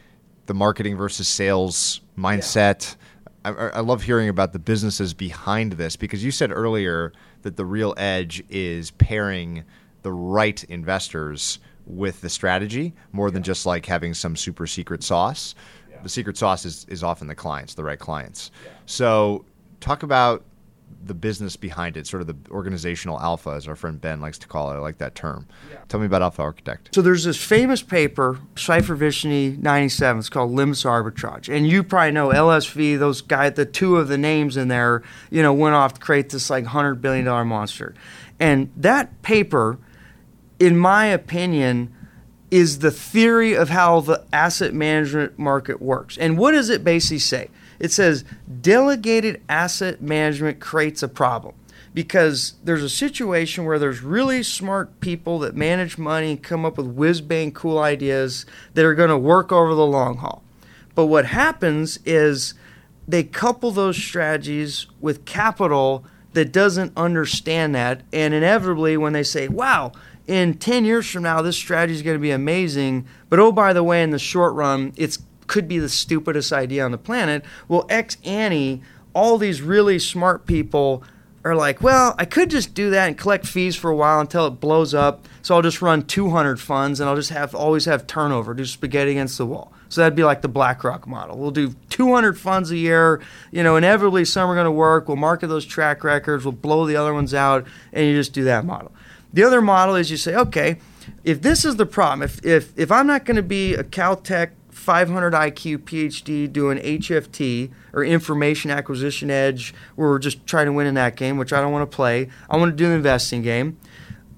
[0.47, 2.95] the marketing versus sales mindset.
[2.95, 2.99] Yeah.
[3.45, 7.13] I, I love hearing about the businesses behind this because you said earlier
[7.43, 9.65] that the real edge is pairing
[10.03, 15.55] the right investors with the strategy more than just like having some super secret sauce.
[15.91, 16.03] Yeah.
[16.03, 18.51] The secret sauce is, is often the clients, the right clients.
[18.65, 18.71] Yeah.
[18.87, 19.45] So,
[19.81, 20.45] talk about
[21.05, 24.47] the business behind it, sort of the organizational alpha, as our friend Ben likes to
[24.47, 24.75] call it.
[24.75, 25.47] I like that term.
[25.71, 25.79] Yeah.
[25.89, 26.95] Tell me about Alpha Architect.
[26.95, 30.21] So there's this famous paper, Shleifer Vishny 97.
[30.21, 32.99] It's called Limits Arbitrage, and you probably know LSV.
[32.99, 36.31] Those guys, the two of the names in there, you know, went off to create
[36.31, 37.95] this like hundred billion dollar monster.
[38.39, 39.79] And that paper
[40.63, 41.93] in my opinion,
[42.53, 46.17] is the theory of how the asset management market works.
[46.17, 47.49] And what does it basically say?
[47.81, 48.25] It says
[48.61, 51.57] delegated asset management creates a problem
[51.95, 56.77] because there's a situation where there's really smart people that manage money and come up
[56.77, 60.45] with whiz bang cool ideas that are going to work over the long haul.
[60.95, 62.55] But what happens is
[63.09, 66.05] they couple those strategies with capital
[66.35, 68.03] that doesn't understand that.
[68.13, 69.93] And inevitably, when they say, wow,
[70.27, 73.07] in 10 years from now, this strategy is going to be amazing.
[73.29, 76.85] But oh, by the way, in the short run, it could be the stupidest idea
[76.85, 77.45] on the planet.
[77.69, 78.83] Well, ex ante,
[79.15, 81.03] all these really smart people
[81.45, 84.47] are like, well, I could just do that and collect fees for a while until
[84.47, 85.27] it blows up.
[85.43, 89.11] So I'll just run 200 funds and I'll just have always have turnover, do spaghetti
[89.11, 89.73] against the wall.
[89.89, 91.37] So that'd be like the BlackRock model.
[91.37, 93.21] We'll do 200 funds a year.
[93.51, 95.07] You know, inevitably some are going to work.
[95.09, 96.45] We'll market those track records.
[96.45, 98.93] We'll blow the other ones out, and you just do that model.
[99.33, 100.77] The other model is you say, okay,
[101.25, 104.51] if this is the problem, if if, if I'm not going to be a Caltech
[104.71, 110.87] 500 IQ PhD doing HFT or information acquisition edge, where we're just trying to win
[110.87, 112.29] in that game, which I don't want to play.
[112.51, 113.79] I want to do the investing game.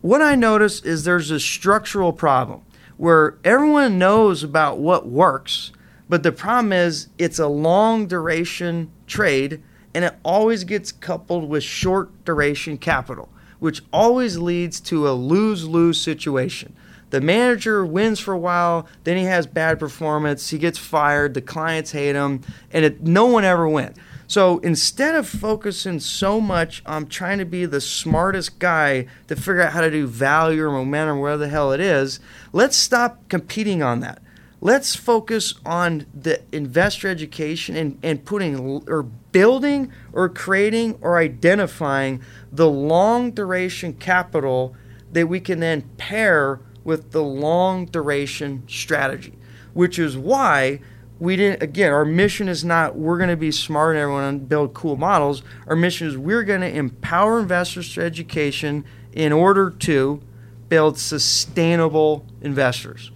[0.01, 2.63] What I notice is there's a structural problem
[2.97, 5.73] where everyone knows about what works,
[6.09, 9.63] but the problem is it's a long duration trade
[9.95, 13.29] and it always gets coupled with short duration capital
[13.65, 16.77] which always leads to a lose lose situation.
[17.09, 21.41] The manager wins for a while, then he has bad performance, he gets fired, the
[21.41, 22.43] clients hate him,
[22.75, 23.97] and it, no one ever wins.
[24.27, 29.63] So instead of focusing so much on trying to be the smartest guy to figure
[29.63, 32.21] out how to do value or momentum, whatever the hell it is,
[32.53, 34.21] let's stop competing on that.
[34.61, 42.23] Let's focus on the investor education and, and putting or building or creating or identifying
[42.51, 44.75] the long duration capital
[45.13, 49.35] that we can then pair with the long duration strategy,
[49.75, 50.81] which is why
[51.19, 54.49] we didn't again our mission is not we're going to be smart and everyone and
[54.49, 55.43] build cool models.
[55.67, 60.21] Our mission is we're going to empower investors through education in order to
[60.69, 63.11] build sustainable investors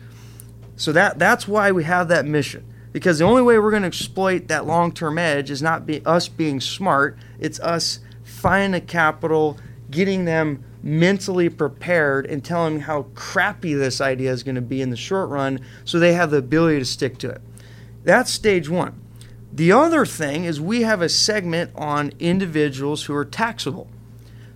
[0.79, 3.89] so that that's why we have that mission because the only way we're going to
[3.89, 9.59] exploit that long-term edge is not be us being smart it's us finding the capital
[9.91, 14.81] getting them mentally prepared and telling them how crappy this idea is going to be
[14.81, 17.43] in the short run so they have the ability to stick to it
[18.09, 19.01] that's stage one.
[19.53, 23.89] The other thing is we have a segment on individuals who are taxable.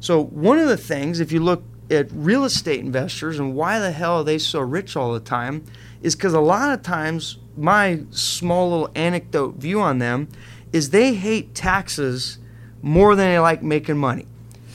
[0.01, 3.93] So, one of the things, if you look at real estate investors and why the
[3.93, 5.65] hell are they so rich all the time,
[6.03, 10.29] is because a lot of times my small little anecdote view on them
[10.73, 12.39] is they hate taxes
[12.83, 14.27] more than they like making money,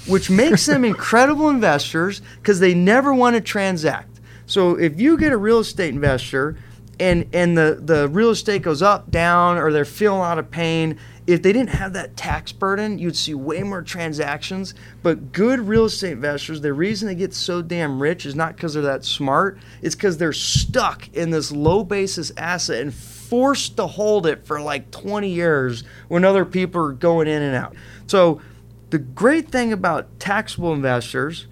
[0.08, 4.20] which makes them incredible investors because they never want to transact.
[4.46, 6.58] So, if you get a real estate investor
[7.00, 10.50] and and the the real estate goes up down or they're feeling a lot of
[10.50, 10.98] pain
[11.28, 14.74] if they didn't have that tax burden you'd see way more transactions.
[15.04, 18.74] But good real estate investors the reason they get so damn rich is not because
[18.74, 19.60] they're that smart.
[19.82, 24.62] It's because they're stuck in this low basis asset and forced to hold it for
[24.62, 27.76] like 20 years when other people are going in and out.
[28.08, 28.42] So
[28.90, 31.48] the great thing about taxable investors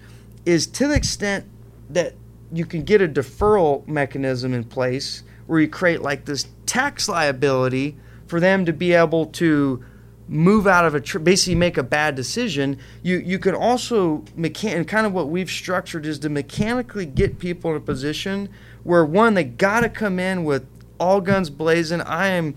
[0.46, 1.44] is to the extent
[1.90, 2.14] that
[2.50, 7.96] you can get a deferral mechanism in place where you create like this tax liability
[8.26, 9.82] for them to be able to
[10.28, 14.74] move out of a tr- basically make a bad decision you you can also mechan-
[14.74, 18.48] and kind of what we've structured is to mechanically get people in a position
[18.82, 20.66] where one they got to come in with
[20.98, 22.00] all guns blazing.
[22.00, 22.54] I am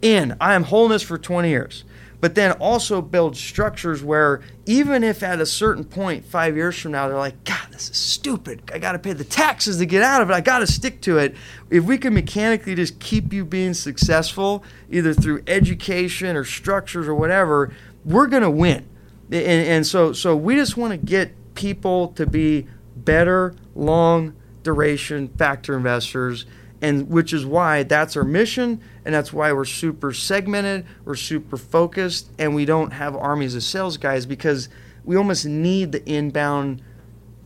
[0.00, 0.36] in.
[0.40, 1.84] I am holding this for 20 years
[2.22, 6.92] but then also build structures where even if at a certain point five years from
[6.92, 8.70] now they're like god this is stupid.
[8.72, 10.34] I got to pay the taxes to get out of it.
[10.34, 11.34] I got to stick to it.
[11.70, 17.14] If we can mechanically just keep you being successful either through education or structures or
[17.14, 18.88] whatever we're going to win
[19.26, 22.66] and, and so so we just want to get people to be
[22.96, 26.46] better long duration factor investors
[26.82, 31.56] and which is why that's our mission and that's why we're super segmented we're super
[31.56, 34.68] focused and we don't have armies of sales guys because
[35.04, 36.82] we almost need the inbound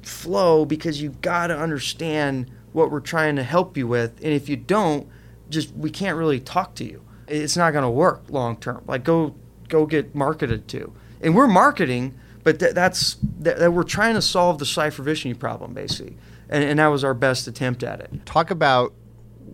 [0.03, 4.49] flow because you got to understand what we're trying to help you with and if
[4.49, 5.07] you don't
[5.51, 7.03] just we can't really talk to you.
[7.28, 9.34] It's not going to work long term like go
[9.68, 10.93] go get marketed to.
[11.20, 15.39] And we're marketing but th- that's that, that we're trying to solve the Shleifer Vishny
[15.39, 16.16] problem basically.
[16.49, 18.24] And, and that was our best attempt at it.
[18.24, 18.95] Talk about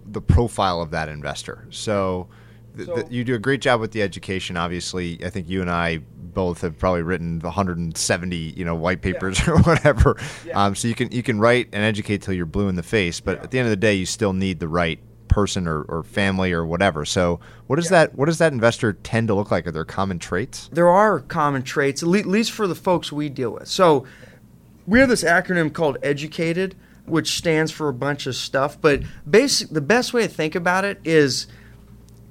[0.07, 1.67] the profile of that investor.
[1.71, 2.29] So,
[2.77, 4.57] th- So- th- you do a great job with the education.
[4.57, 6.01] Obviously, I think you and I
[6.35, 10.17] both have probably written 170 you know white papers or whatever.
[10.55, 13.21] Um, so you can you can write and educate till you're blue in the face,
[13.21, 16.03] but at the end of the day, you still need the right person or, or
[16.03, 17.05] family or whatever.
[17.07, 19.67] So what does that what does that investor tend to look like?
[19.67, 20.69] Are there common traits?
[20.73, 23.69] there are common traits, at least for the folks we deal with.
[23.69, 24.07] So
[24.87, 26.75] we have this acronym called EDUCATED,
[27.07, 28.81] which stands for a bunch of stuff.
[28.81, 31.47] But basic, the best way to think about it is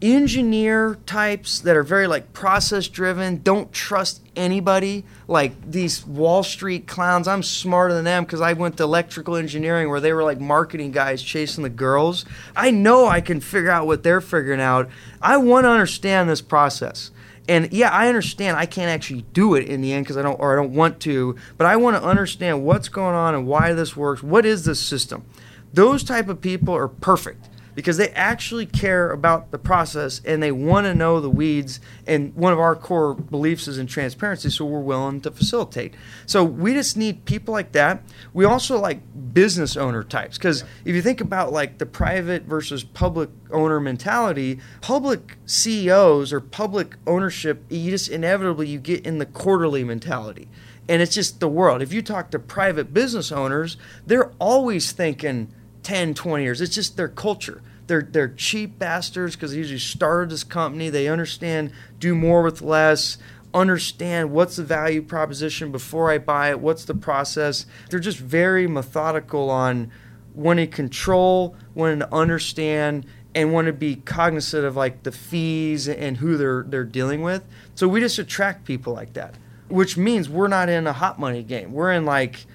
[0.02, 5.06] engineer types that are very like process driven, don't trust anybody.
[5.28, 9.90] Like these Wall Street clowns, I'm smarter than them because I went to electrical engineering
[9.90, 12.26] where they were like marketing guys chasing the girls.
[12.56, 14.90] I know I can figure out what they're figuring out.
[15.22, 17.12] I want to understand this process.
[17.48, 20.40] And yeah, I understand I can't actually do it in the end because I don't
[20.40, 23.74] or I don't want to, but I want to understand what's going on and why
[23.74, 24.22] this works.
[24.22, 25.26] What is this system?
[25.74, 30.52] Those type of people are perfect because they actually care about the process and they
[30.52, 31.80] want to know the weeds.
[32.06, 35.94] And one of our core beliefs is in transparency, so we're willing to facilitate.
[36.26, 38.04] So we just need people like that.
[38.34, 39.02] We also like
[39.34, 44.60] business owner types because if you think about like the private versus public owner mentality,
[44.82, 50.48] public CEOs or public ownership, you just inevitably you get in the quarterly mentality.
[50.90, 51.82] And it's just the world.
[51.82, 55.54] If you talk to private business owners, they're always thinking
[55.84, 56.62] 10, 20 years.
[56.62, 57.62] It's just their culture.
[57.88, 60.90] They're, they're cheap bastards because they usually started this company.
[60.90, 63.18] They understand do more with less,
[63.54, 67.66] understand what's the value proposition before I buy it, what's the process.
[67.90, 69.92] They're just very methodical on
[70.34, 76.18] wanting control, wanting to understand, and want to be cognizant of like the fees and
[76.18, 77.44] who they're they're dealing with.
[77.76, 79.36] So we just attract people like that,
[79.70, 81.72] which means we're not in a hot money game.
[81.72, 82.46] We're in like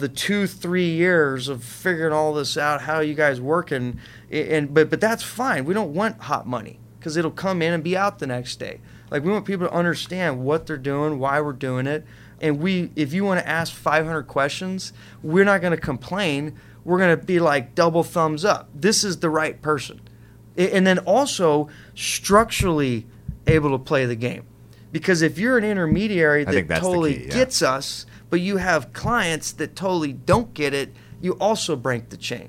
[0.00, 3.98] the two three years of figuring all this out, how you guys work, and
[4.30, 5.64] and but but that's fine.
[5.64, 8.80] We don't want hot money because it'll come in and be out the next day.
[9.10, 12.04] Like we want people to understand what they're doing, why we're doing it,
[12.40, 14.92] and we if you want to ask 500 questions,
[15.22, 16.58] we're not going to complain.
[16.84, 18.70] We're going to be like double thumbs up.
[18.74, 20.00] This is the right person
[20.56, 23.06] and then also structurally
[23.46, 24.44] able to play the game.
[24.92, 27.34] Because if you're an intermediary that totally key, yeah.
[27.34, 32.16] gets us, but you have clients that totally don't get it, you also break the
[32.16, 32.48] chain,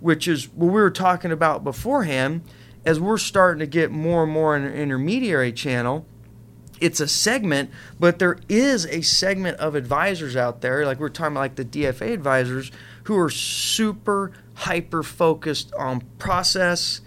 [0.00, 2.42] which is what we were talking about beforehand.
[2.84, 6.04] As we're starting to get more and more in an intermediary channel,
[6.80, 7.70] it's a segment,
[8.00, 11.64] but there is a segment of advisors out there, like we're talking about, like the
[11.64, 12.72] DFA advisors,
[13.04, 17.00] who are super hyper focused on process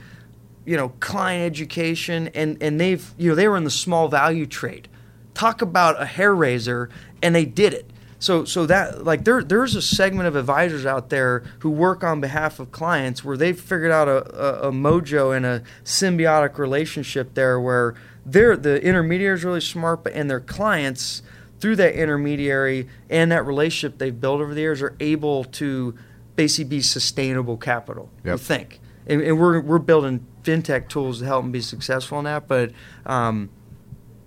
[0.65, 4.45] you know, client education, and and they've you know they were in the small value
[4.45, 4.87] trade.
[5.33, 6.89] Talk about a hair raiser,
[7.21, 7.89] and they did it.
[8.19, 12.21] So so that like there there's a segment of advisors out there who work on
[12.21, 17.33] behalf of clients where they've figured out a, a, a mojo and a symbiotic relationship
[17.33, 17.95] there where
[18.25, 21.21] they're the intermediary is really smart, but and their clients
[21.59, 25.95] through that intermediary and that relationship they've built over the years are able to
[26.35, 28.09] basically be sustainable capital.
[28.23, 28.31] Yep.
[28.31, 32.25] You think, and, and we're we're building fintech tools to help them be successful in
[32.25, 32.47] that.
[32.47, 32.71] But
[33.05, 33.49] um,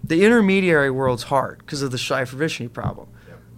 [0.05, 3.09] the intermediary world's hard because of the Shleifer Vishny problem.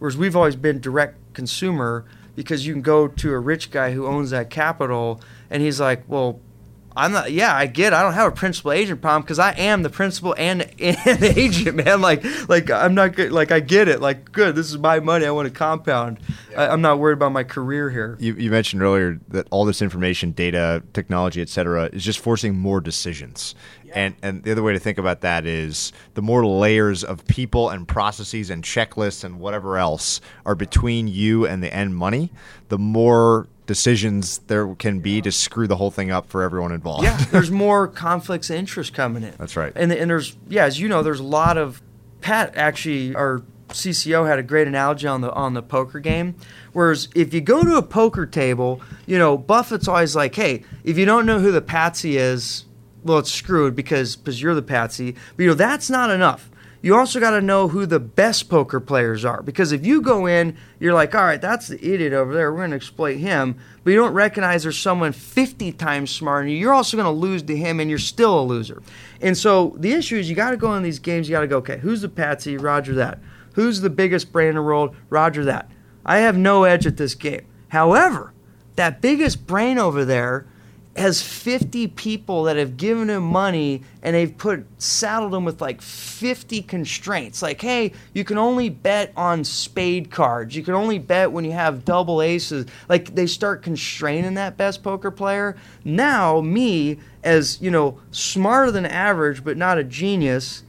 [0.01, 4.07] Whereas we've always been direct consumer because you can go to a rich guy who
[4.07, 5.20] owns that capital
[5.51, 6.40] and he's like, well,
[6.97, 7.30] I'm not.
[7.30, 7.93] Yeah, I get.
[7.93, 7.97] It.
[7.97, 11.76] I don't have a principal agent problem because I am the principal and, and agent,
[11.76, 12.01] man.
[12.01, 13.30] Like, like I'm not good.
[13.30, 14.01] Like, I get it.
[14.01, 14.57] Like, good.
[14.57, 15.24] This is my money.
[15.24, 16.18] I want to compound.
[16.51, 16.62] Yeah.
[16.62, 18.16] I, am not worried about my career here.
[18.18, 22.57] You, you, mentioned earlier that all this information, data, technology, et cetera, is just forcing
[22.57, 23.55] more decisions.
[23.84, 23.93] Yeah.
[23.97, 27.70] And and the other way to think about that is the more layers of people
[27.70, 32.32] and processes and checklists and whatever else are between you and the end money,
[32.68, 37.04] the more decisions there can be to screw the whole thing up for everyone involved.
[37.04, 39.32] Yeah, there's more conflicts of interest coming in.
[39.38, 39.72] That's right.
[39.76, 41.80] And, and there's yeah, as you know, there's a lot of
[42.20, 46.34] Pat actually our CCO had a great analogy on the on the poker game.
[46.72, 50.98] Whereas if you go to a poker table, you know Buffett's always like, "Hey, if
[50.98, 52.64] you don't know who the patsy is,
[53.04, 56.49] well, it's screwed because because you're the patsy." But you know that's not enough
[56.83, 59.43] you also got to know who the best poker players are.
[59.43, 62.51] Because if you go in, you're like, all right, that's the idiot over there.
[62.51, 63.59] We're going to exploit him.
[63.85, 66.59] But you don't recognize there's someone 50 times smarter than you.
[66.59, 68.83] You're also going to lose to him, and you're still a loser.
[69.20, 71.47] And so the issue is you got to go in these games, you got to
[71.47, 72.57] go, okay, who's the patsy?
[72.57, 73.18] Roger that.
[73.55, 74.97] Who's the biggest brain in the world?
[75.11, 75.70] Roger that.
[76.07, 77.47] I have no edge at this game.
[77.68, 78.33] However,
[78.76, 80.47] that biggest brain over there
[80.97, 85.80] has 50 people that have given him money and they've put saddled him with like
[85.80, 87.43] 50 constraints.
[87.43, 90.57] Like hey you can only bet on spade cards.
[90.57, 92.66] You can only bet when you have double aces.
[92.88, 95.57] Like they start constraining that best poker player.
[95.84, 100.64] Now me as you know smarter than average but not a genius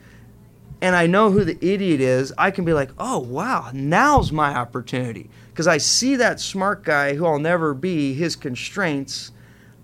[0.82, 4.56] and I know who the idiot is I can be like oh wow now's my
[4.56, 5.32] opportunity.
[5.50, 9.32] Because I see that smart guy who I'll never be his constraints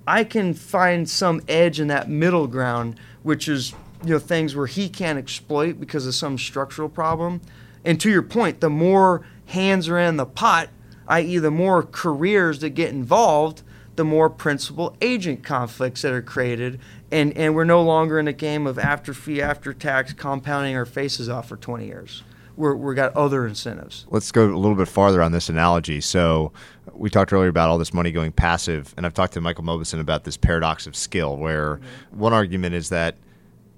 [0.08, 4.66] I can find some edge in that middle ground, which is you know things where
[4.66, 7.41] he can't exploit because of some structural problem.
[7.84, 10.70] And to your point, the more hands are in the pot,
[11.08, 13.64] i.e., the more careers that get involved,
[13.97, 16.80] the more principal agent conflicts that are created.
[17.12, 20.86] And, and we're no longer in a game of after fee, after tax, compounding our
[20.86, 22.24] faces off for 20 years
[22.58, 24.05] we're, we got other incentives.
[24.10, 26.02] Let's go a little bit farther on this analogy.
[26.02, 26.52] So
[26.91, 29.99] we talked earlier about all this money going passive, and I've talked to Michael Mauboussin
[29.99, 32.19] about this paradox of skill, where mm-hmm.
[32.19, 33.15] one argument is that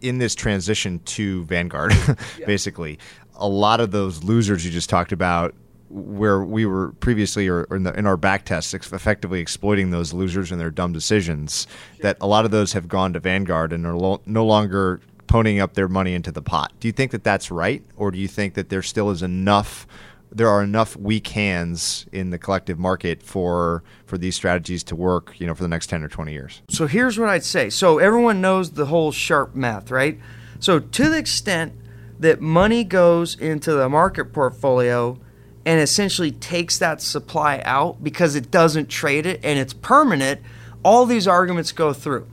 [0.02, 1.94] in this transition to Vanguard,
[2.40, 2.46] yeah.
[2.46, 2.98] basically,
[3.36, 5.54] a lot of those losers you just talked about
[5.90, 10.52] where we were previously or, in, the, in, our back tests effectively exploiting those losers
[10.52, 11.66] and their dumb decisions
[12.02, 15.62] that a lot of those have gone to vanguard and are lo- no longer ponying
[15.62, 16.74] up their money into the pot.
[16.80, 19.88] Do you think that that's right, or do you think that there still is enough?
[20.32, 25.40] There are enough weak hands in the collective market for for these strategies to work,
[25.40, 26.62] you know, for the next ten or twenty years.
[26.70, 27.70] So here's what I'd say.
[27.70, 30.20] So everyone knows the whole Sharpe math, right?
[30.60, 31.74] So to the extent
[32.20, 35.18] that money goes into the market portfolio
[35.66, 40.42] and essentially takes that supply out because it doesn't trade it and it's permanent,
[40.84, 42.28] all these arguments go through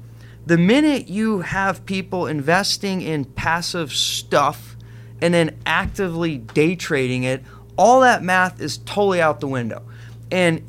[0.46, 4.76] the minute you have people investing in passive stuff
[5.20, 7.42] and then actively day trading it,
[7.76, 9.82] all that math is totally out the window.
[10.30, 10.62] And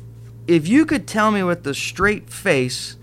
[0.48, 2.96] if you could tell me with a straight face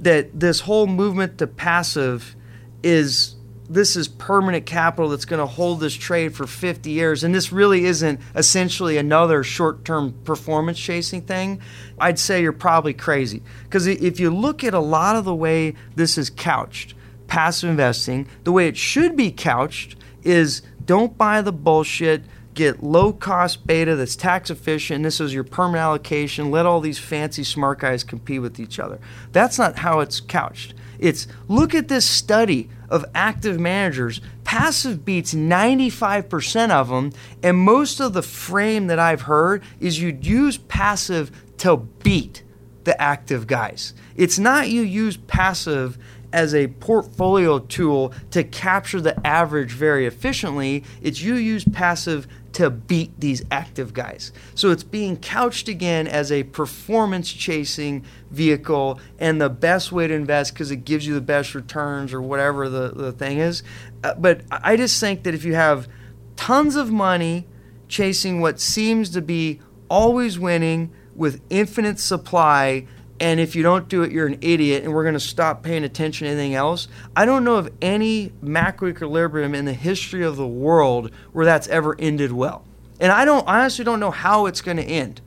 [0.00, 2.34] that this whole movement to passive
[2.82, 3.36] is
[3.68, 7.50] this is permanent capital that's going to hold this trade for 50 years and this
[7.52, 11.60] really isn't essentially another short-term performance chasing thing
[12.00, 15.74] i'd say you're probably crazy because if you look at a lot of the way
[15.96, 16.94] this is couched
[17.26, 22.22] passive investing the way it should be couched is don't buy the bullshit
[22.54, 25.02] get low cost beta that's tax efficient.
[25.02, 26.50] This is your permanent allocation.
[26.50, 29.00] Let all these fancy smart guys compete with each other.
[29.32, 30.74] That's not how it's couched.
[30.98, 34.20] It's look at this study of active managers.
[34.44, 37.12] Passive beats 95% of them,
[37.42, 42.42] and most of the frame that I've heard is you'd use passive to beat
[42.84, 43.94] the active guys.
[44.14, 45.98] It's not you use passive
[46.34, 50.82] as a portfolio tool to capture the average very efficiently.
[51.00, 54.32] It's you use passive to beat these active guys.
[54.54, 60.14] So it's being couched again as a performance chasing vehicle and the best way to
[60.14, 63.62] invest because it gives you the best returns or whatever the, the thing is.
[64.02, 65.88] Uh, but I just think that if you have
[66.36, 67.46] tons of money
[67.86, 72.86] chasing what seems to be always winning with infinite supply,
[73.24, 75.82] and if you don't do it, you're an idiot, and we're going to stop paying
[75.82, 76.88] attention to anything else.
[77.16, 81.66] I don't know of any macro equilibrium in the history of the world where that's
[81.68, 82.66] ever ended well.
[83.00, 85.22] And I don't I honestly don't know how it's going to end,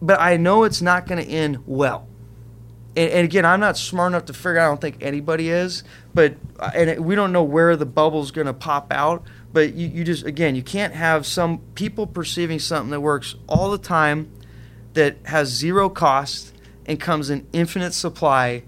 [0.00, 2.08] but I know it's not going to end well.
[2.96, 4.58] And, and, again, I'm not smart enough to figure.
[4.58, 5.84] I don't think anybody is,
[6.14, 9.24] but uh, and we don't know where the bubble's going to pop out.
[9.52, 13.70] But you, you just again, you can't have some people perceiving something that works all
[13.70, 14.32] the time,
[14.94, 16.54] that has zero cost
[16.86, 18.62] and comes in infinite supply,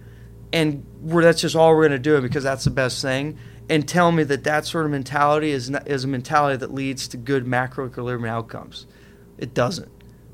[0.53, 3.39] and we're, that's just all we're going to do because that's the best thing.
[3.71, 7.07] And tell me that that sort of mentality is not, is a mentality that leads
[7.09, 8.87] to good macro equilibrium outcomes.
[9.37, 9.91] It doesn't.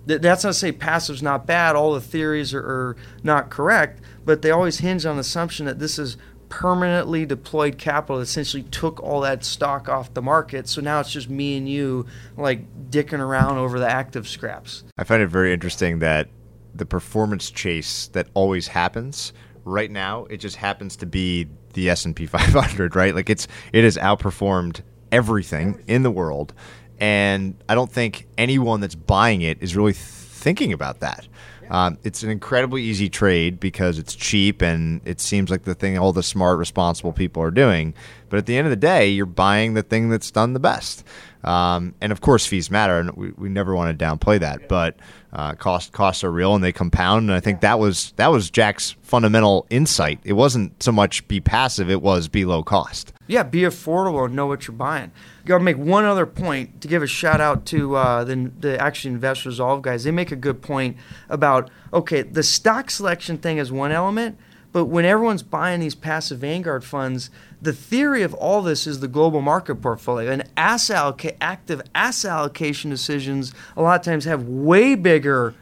[0.06, 1.77] That's not to say passive's not bad.
[1.77, 5.78] All the theories are, are not correct, but they always hinge on the assumption that
[5.78, 6.16] this is
[6.48, 10.69] permanently deployed capital that essentially took all that stock off the market.
[10.69, 12.06] So now it's just me and you
[12.36, 14.85] like dicking around over the active scraps.
[14.97, 16.28] I find it very interesting that
[16.74, 19.32] the performance chase that always happens.
[19.64, 23.14] Right now, it just happens to be the S and P 500, right?
[23.14, 24.82] Like it's it has outperformed
[25.12, 26.52] everything in the world,
[26.98, 31.26] and I don't think anyone that's buying it is really thinking about that.
[31.70, 35.96] Um, it's an incredibly easy trade because it's cheap and it seems like the thing
[35.96, 37.94] all the smart, responsible people are doing.
[38.28, 41.05] But at the end of the day, you're buying the thing that's done the best.
[41.44, 44.68] Um, and of course, fees matter, and we, we never want to downplay that.
[44.68, 44.96] But
[45.32, 47.28] uh, cost costs are real and they compound.
[47.28, 50.20] And I think that was that was Jack's fundamental insight.
[50.24, 53.12] It wasn't so much be passive; it was be low cost.
[53.26, 55.10] Yeah, be affordable and know what you're buying.
[55.44, 58.80] Got to make one other point to give a shout out to uh, the the
[58.80, 60.04] actually Invest Resolve guys.
[60.04, 60.96] They make a good point
[61.28, 64.38] about okay, the stock selection thing is one element,
[64.72, 67.30] but when everyone's buying these passive Vanguard funds,
[67.64, 70.30] the theory of all this is the global market portfolio.
[70.30, 75.54] And asset alloca- active asset allocation decisions a lot of times have way bigger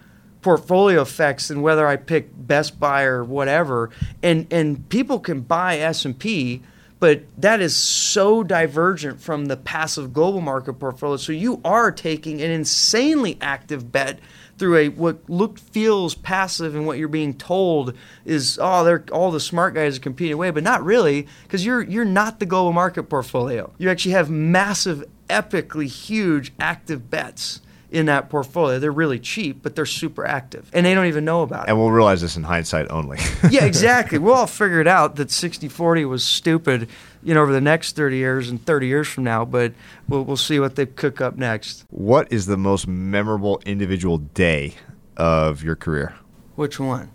[0.42, 3.90] portfolio effects than whether I pick Best Buy or whatever.
[4.22, 6.62] And and people can buy S and P,
[6.98, 11.16] but that is so divergent from the passive global market portfolio.
[11.16, 14.18] So you are taking an insanely active bet
[14.62, 17.92] through a what looked feels passive and what you're being told
[18.24, 21.82] is oh they're all the smart guys are competing away but not really because you're
[21.82, 27.60] you're not the global market portfolio you actually have massive epically huge active bets
[27.90, 28.78] in that portfolio.
[28.78, 31.68] They're really cheap, but they're super active, and they don't even know about it.
[31.68, 33.18] And we'll realize this in hindsight only.
[33.50, 34.18] yeah, exactly.
[34.18, 36.88] We'll all figure it out that 60-40 was stupid,
[37.22, 39.44] you know, over the next 30 years and 30 years from now.
[39.44, 39.74] But
[40.08, 41.84] we'll we'll see what they cook up next.
[41.90, 44.74] What is the most memorable individual day
[45.16, 46.14] of your career?
[46.56, 47.10] Which one?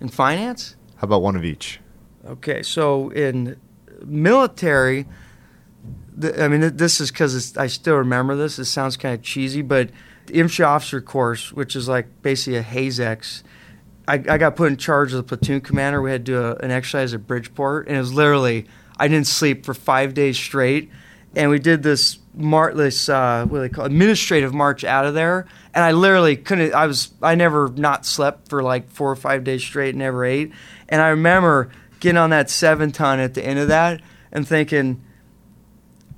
[0.00, 0.76] In finance?
[0.96, 1.80] How about one of each?
[2.26, 3.60] Okay, so in
[4.04, 5.06] military.
[6.38, 8.58] I mean, this is because I still remember this.
[8.58, 9.90] It sounds kind of cheesy, but
[10.26, 13.42] the infantry officer course, which is like basically a HAZEX.
[14.06, 16.02] I, I got put in charge of the platoon commander.
[16.02, 18.66] We had to do a, an exercise at Bridgeport, and it was literally
[19.02, 20.88] I didn't sleep for five days straight,
[21.34, 23.90] and we did this mar- this uh, what do they call it?
[23.90, 26.72] administrative march out of there, and I literally couldn't.
[26.72, 30.24] I was I never not slept for like four or five days straight, and never
[30.24, 30.52] ate,
[30.88, 34.00] and I remember getting on that seven ton at the end of that
[34.30, 35.02] and thinking,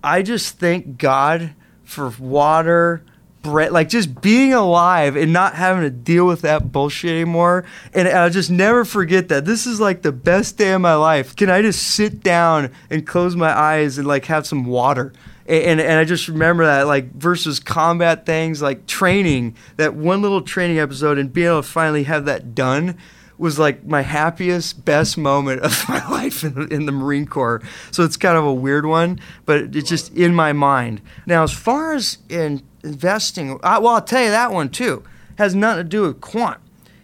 [0.02, 1.54] I just thank God
[1.84, 3.02] for water
[3.46, 7.64] like just being alive and not having to deal with that bullshit anymore.
[7.92, 9.44] And I'll just never forget that.
[9.44, 11.36] This is like the best day of my life.
[11.36, 15.12] Can I just sit down and close my eyes and like have some water?
[15.46, 20.40] And, and I just remember that, like, versus combat things, like training, that one little
[20.40, 22.96] training episode and being able to finally have that done
[23.38, 27.62] was like my happiest, best moment of my life in, in the Marine Corps.
[27.90, 31.00] So it's kind of a weird one, but it's just in my mind.
[31.26, 35.02] Now, as far as in investing, I, well, I'll tell you that one too.
[35.36, 36.60] Has nothing to do with quant.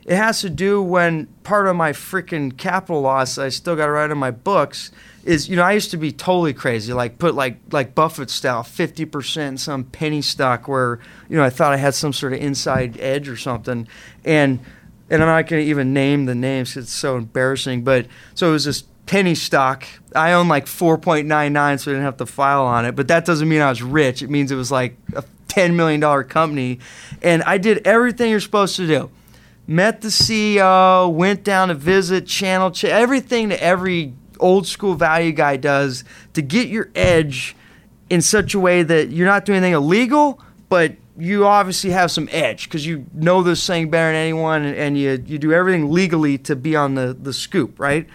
[0.06, 3.92] It has to do when part of my freaking capital loss I still got to
[3.92, 4.90] write in my books
[5.24, 8.62] is you know I used to be totally crazy like put like like Buffett style
[8.62, 10.98] 50% in some penny stock where
[11.28, 13.86] you know I thought I had some sort of inside edge or something
[14.24, 14.60] and
[15.10, 18.52] and I'm not going to even name the names it's so embarrassing but so it
[18.52, 19.84] was this penny stock.
[20.14, 23.48] I own like 4.99 so I didn't have to file on it but that doesn't
[23.48, 24.22] mean I was rich.
[24.22, 26.78] It means it was like a 10 million dollar company.
[27.22, 29.10] And I did everything you're supposed to do.
[29.66, 35.32] Met the CEO, went down to visit, channel, ch- everything that every old school value
[35.32, 37.54] guy does to get your edge
[38.08, 42.28] in such a way that you're not doing anything illegal, but you obviously have some
[42.32, 45.90] edge because you know this thing better than anyone and, and, you, you do everything
[45.90, 48.06] legally to be on the, the scoop, right?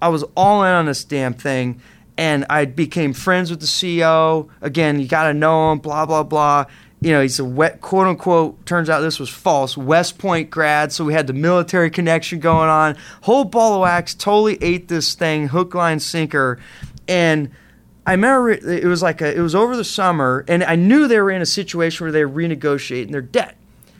[0.00, 1.80] I was all in on this damn thing
[2.16, 4.48] and I became friends with the CEO.
[4.60, 6.66] Again, you got to know him, blah, blah, blah
[7.02, 10.92] you know, he's a wet, quote unquote, turns out this was false, West Point grad.
[10.92, 12.96] So we had the military connection going on.
[13.22, 16.60] Whole ball of wax, totally ate this thing, hook, line, sinker.
[17.08, 17.50] And
[18.06, 21.20] I remember it was like a, it was over the summer, and I knew they
[21.20, 23.56] were in a situation where they were renegotiating their debt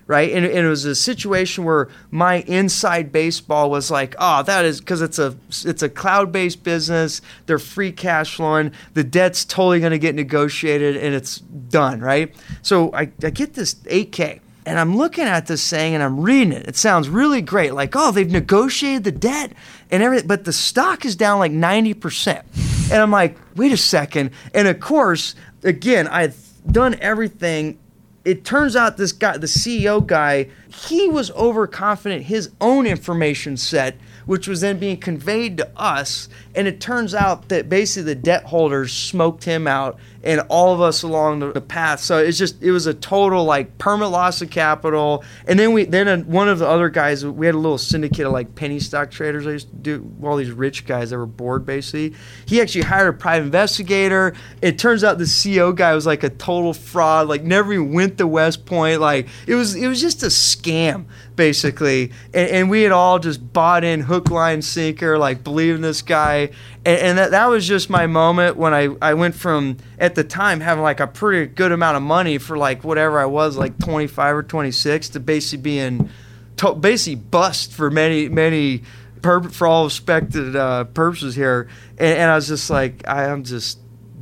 [0.06, 0.32] right?
[0.32, 4.80] And, and, it was a situation where my inside baseball was like, oh, that is
[4.80, 7.22] because it's a it's a cloud based business.
[7.46, 8.72] They're free cash flowing.
[8.94, 12.34] The debt's totally going to get negotiated, and it's done, right?
[12.62, 14.40] So I, I get this 8K.
[14.64, 16.68] And I'm looking at this thing and I'm reading it.
[16.68, 17.74] It sounds really great.
[17.74, 19.52] Like, oh, they've negotiated the debt
[19.90, 22.71] and everything, but the stock is down like 90%.
[22.90, 24.30] And I'm like, wait a second.
[24.54, 26.36] And of course, again, I've
[26.70, 27.78] done everything
[28.24, 33.96] it turns out this guy, the CEO guy, he was overconfident his own information set,
[34.26, 36.28] which was then being conveyed to us.
[36.54, 40.80] And it turns out that basically the debt holders smoked him out and all of
[40.80, 42.00] us along the, the, path.
[42.00, 45.24] So it's just it was a total like permanent loss of capital.
[45.46, 48.26] And then we then a, one of the other guys we had a little syndicate
[48.26, 49.46] of like penny stock traders.
[49.46, 52.14] I used to do all these rich guys that were bored basically.
[52.46, 54.34] He actually hired a private investigator.
[54.60, 57.28] It turns out the CEO guy was like a total fraud.
[57.28, 59.00] Like never even went to West Point.
[59.00, 62.12] Like it was it was just a scam basically.
[62.34, 66.50] And, and we had all just bought in hook, line, sinker, like believing this guy.
[66.84, 70.24] And, and that, that was just my moment when I, I went from, at the
[70.24, 73.78] time, having like a pretty good amount of money for like whatever I was, like
[73.78, 76.10] 25 or 26, to basically being
[76.56, 78.82] to, basically bust for many, many,
[79.22, 81.68] for all expected uh, purposes here.
[81.98, 83.78] And, and I was just like, I am just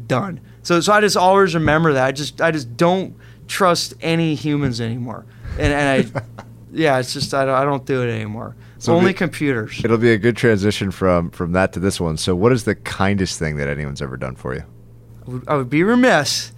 [0.06, 0.40] done.
[0.62, 2.04] So, so I just always remember that.
[2.04, 3.16] I just, I just don't
[3.48, 5.24] trust any humans anymore.
[5.58, 6.22] And, and I,
[6.72, 8.54] yeah, it's just I don't, I don't do it anymore.
[8.80, 9.82] So Only be, computers.
[9.84, 12.16] It'll be a good transition from from that to this one.
[12.16, 14.62] So, what is the kindest thing that anyone's ever done for you?
[15.26, 16.52] I would, I would be remiss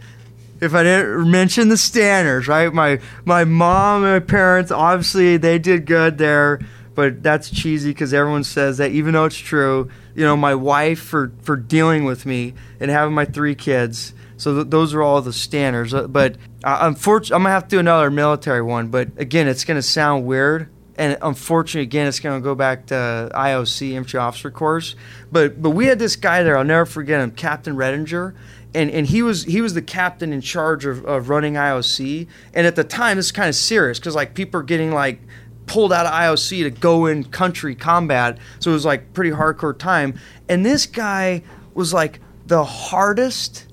[0.60, 2.72] if I didn't mention the Stanners, right?
[2.72, 6.60] My my mom and my parents, obviously, they did good there,
[6.94, 9.90] but that's cheesy because everyone says that, even though it's true.
[10.14, 14.14] You know, my wife for for dealing with me and having my three kids.
[14.36, 15.92] So th- those are all the Stanners.
[15.92, 18.88] Uh, but uh, unfortunately, I'm gonna have to do another military one.
[18.88, 23.30] But again, it's gonna sound weird and unfortunately, again, it's going to go back to
[23.34, 24.94] IOC infantry officer course.
[25.30, 26.58] But but we had this guy there.
[26.58, 28.34] I'll never forget him, Captain Redinger,
[28.74, 32.26] and and he was he was the captain in charge of, of running IOC.
[32.52, 35.20] And at the time, this is kind of serious because like people are getting like
[35.66, 38.38] pulled out of IOC to go in country combat.
[38.58, 40.18] So it was like pretty hardcore time.
[40.48, 41.42] And this guy
[41.72, 43.66] was like the hardest,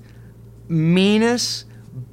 [0.68, 1.66] meanest,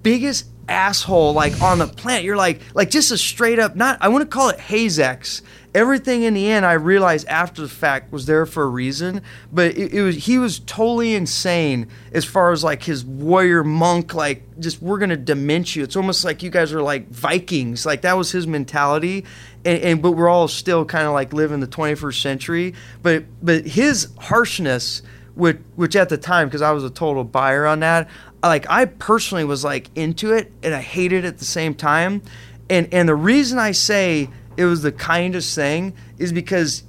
[0.03, 2.23] biggest asshole like on the planet.
[2.23, 5.41] You're like like just a straight up not I want to call it Hazex.
[5.73, 9.21] Everything in the end I realized after the fact was there for a reason,
[9.51, 14.15] but it, it, was he was totally insane as far as like his warrior monk
[14.15, 15.83] like just we're gonna dement you.
[15.83, 17.85] It's almost like you guys are like Vikings.
[17.85, 19.25] Like that was his mentality.
[19.65, 22.73] And, and but we're all still kind of like living the 21st century.
[23.03, 25.03] But but his harshness
[25.37, 28.09] which which at the time because I was a total buyer on that
[28.43, 32.21] like I personally was like into it and I hated it at the same time.
[32.69, 36.83] And and the reason I say it was the kindest thing is because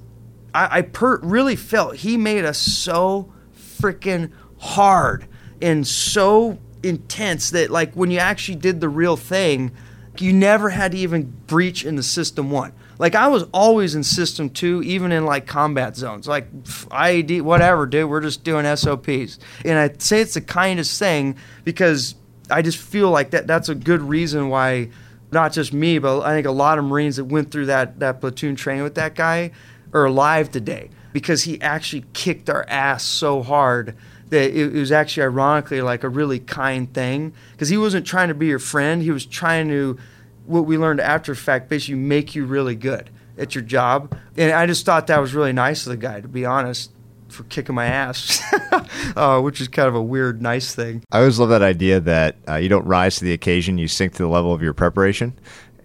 [0.54, 5.26] I, I per- really felt he made us so freaking hard
[5.62, 9.72] and so intense that like when you actually did the real thing,
[10.20, 12.73] you never had to even breach in the system one.
[12.99, 16.27] Like I was always in system two, even in like combat zones.
[16.27, 18.11] Like IED, whatever, dude.
[18.11, 22.16] We're just doing SOPs, and I say it's the kindest thing because
[22.51, 23.47] I just feel like that.
[23.47, 24.90] That's a good reason why,
[25.31, 28.20] not just me, but I think a lot of Marines that went through that that
[28.20, 29.53] platoon training with that guy
[29.93, 33.97] are alive today because he actually kicked our ass so hard
[34.30, 38.34] that it, was actually ironically like a really kind thing because he wasn't trying to
[38.34, 39.02] be your friend.
[39.02, 39.98] He was trying to,
[40.46, 44.16] what we learned after fact, basically make you really good at your job.
[44.36, 46.90] And I just thought that was really nice of the guy, to be honest
[47.28, 48.42] for kicking my ass,
[49.16, 51.02] uh, which is kind of a weird, nice thing.
[51.12, 54.14] I always love that idea that uh, you don't rise to the occasion, you sink
[54.14, 55.38] to the level of your preparation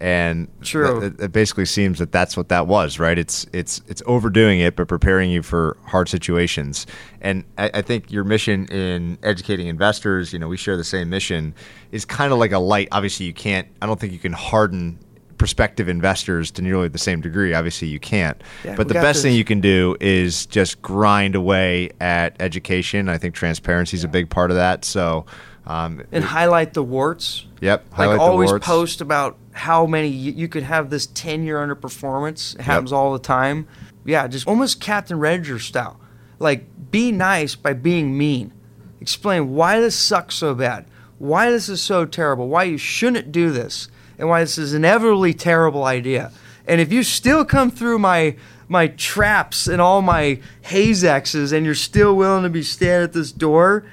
[0.04, 1.02] and True.
[1.02, 3.18] It, it, basically seems that that's what that was, right?
[3.18, 6.86] It's it's it's overdoing it, but preparing you for hard situations.
[7.22, 11.10] And I, I, think your mission in educating investors, you know, we share the same
[11.10, 11.56] mission,
[11.94, 12.90] is kind of like a light.
[12.92, 13.66] Obviously, you can't.
[13.82, 15.00] I don't think you can harden
[15.38, 17.54] prospective investors to nearly the same degree.
[17.54, 18.44] Obviously, you can't.
[18.66, 23.08] Yeah, but the best thing you can do is just grind away at education.
[23.08, 24.84] I think transparency is a big part of that.
[24.84, 25.26] So.
[25.66, 27.46] Um, and it, highlight the warts.
[27.62, 27.86] Yep.
[27.98, 32.56] Like always post about how many you could have this 10 year underperformance.
[32.56, 32.98] It happens yep.
[32.98, 33.68] all the time.
[34.06, 36.00] Yeah, just almost Captain Rediger style.
[36.40, 38.52] Like, be nice by being mean.
[39.00, 40.86] Explain why this sucks so bad,
[41.20, 45.34] why this is so terrible, why you shouldn't do this, and why this is inevitably
[45.34, 46.32] terrible idea.
[46.68, 48.36] And if you still come through my
[48.70, 53.14] my traps and all my haze X's and you're still willing to be standing at
[53.14, 53.86] this door,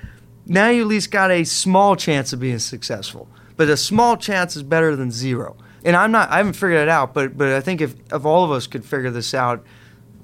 [0.47, 3.29] now you at least got a small chance of being successful.
[3.61, 5.55] But a small chance is better than zero.
[5.85, 8.43] And I'm not I haven't figured it out, but but I think if if all
[8.43, 9.67] of us could figure this out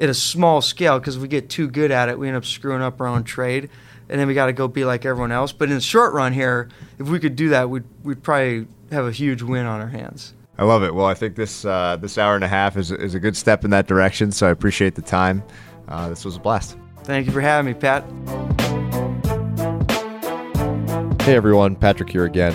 [0.01, 2.47] at a small scale, because if we get too good at it, we end up
[2.47, 3.69] screwing up our own trade,
[4.09, 5.53] and then we got to go be like everyone else.
[5.53, 9.05] But in the short run here, if we could do that, we'd we'd probably have
[9.05, 10.33] a huge win on our hands.
[10.57, 10.95] I love it.
[10.95, 13.67] Well, I think this uh, this hour and a half is is a good step
[13.67, 14.33] in that direction.
[14.33, 15.43] So I appreciate the time.
[15.89, 16.79] Uh, this was a blast.
[17.03, 18.03] Thank you for having me, Pat.
[21.21, 22.55] Hey everyone, Patrick here again.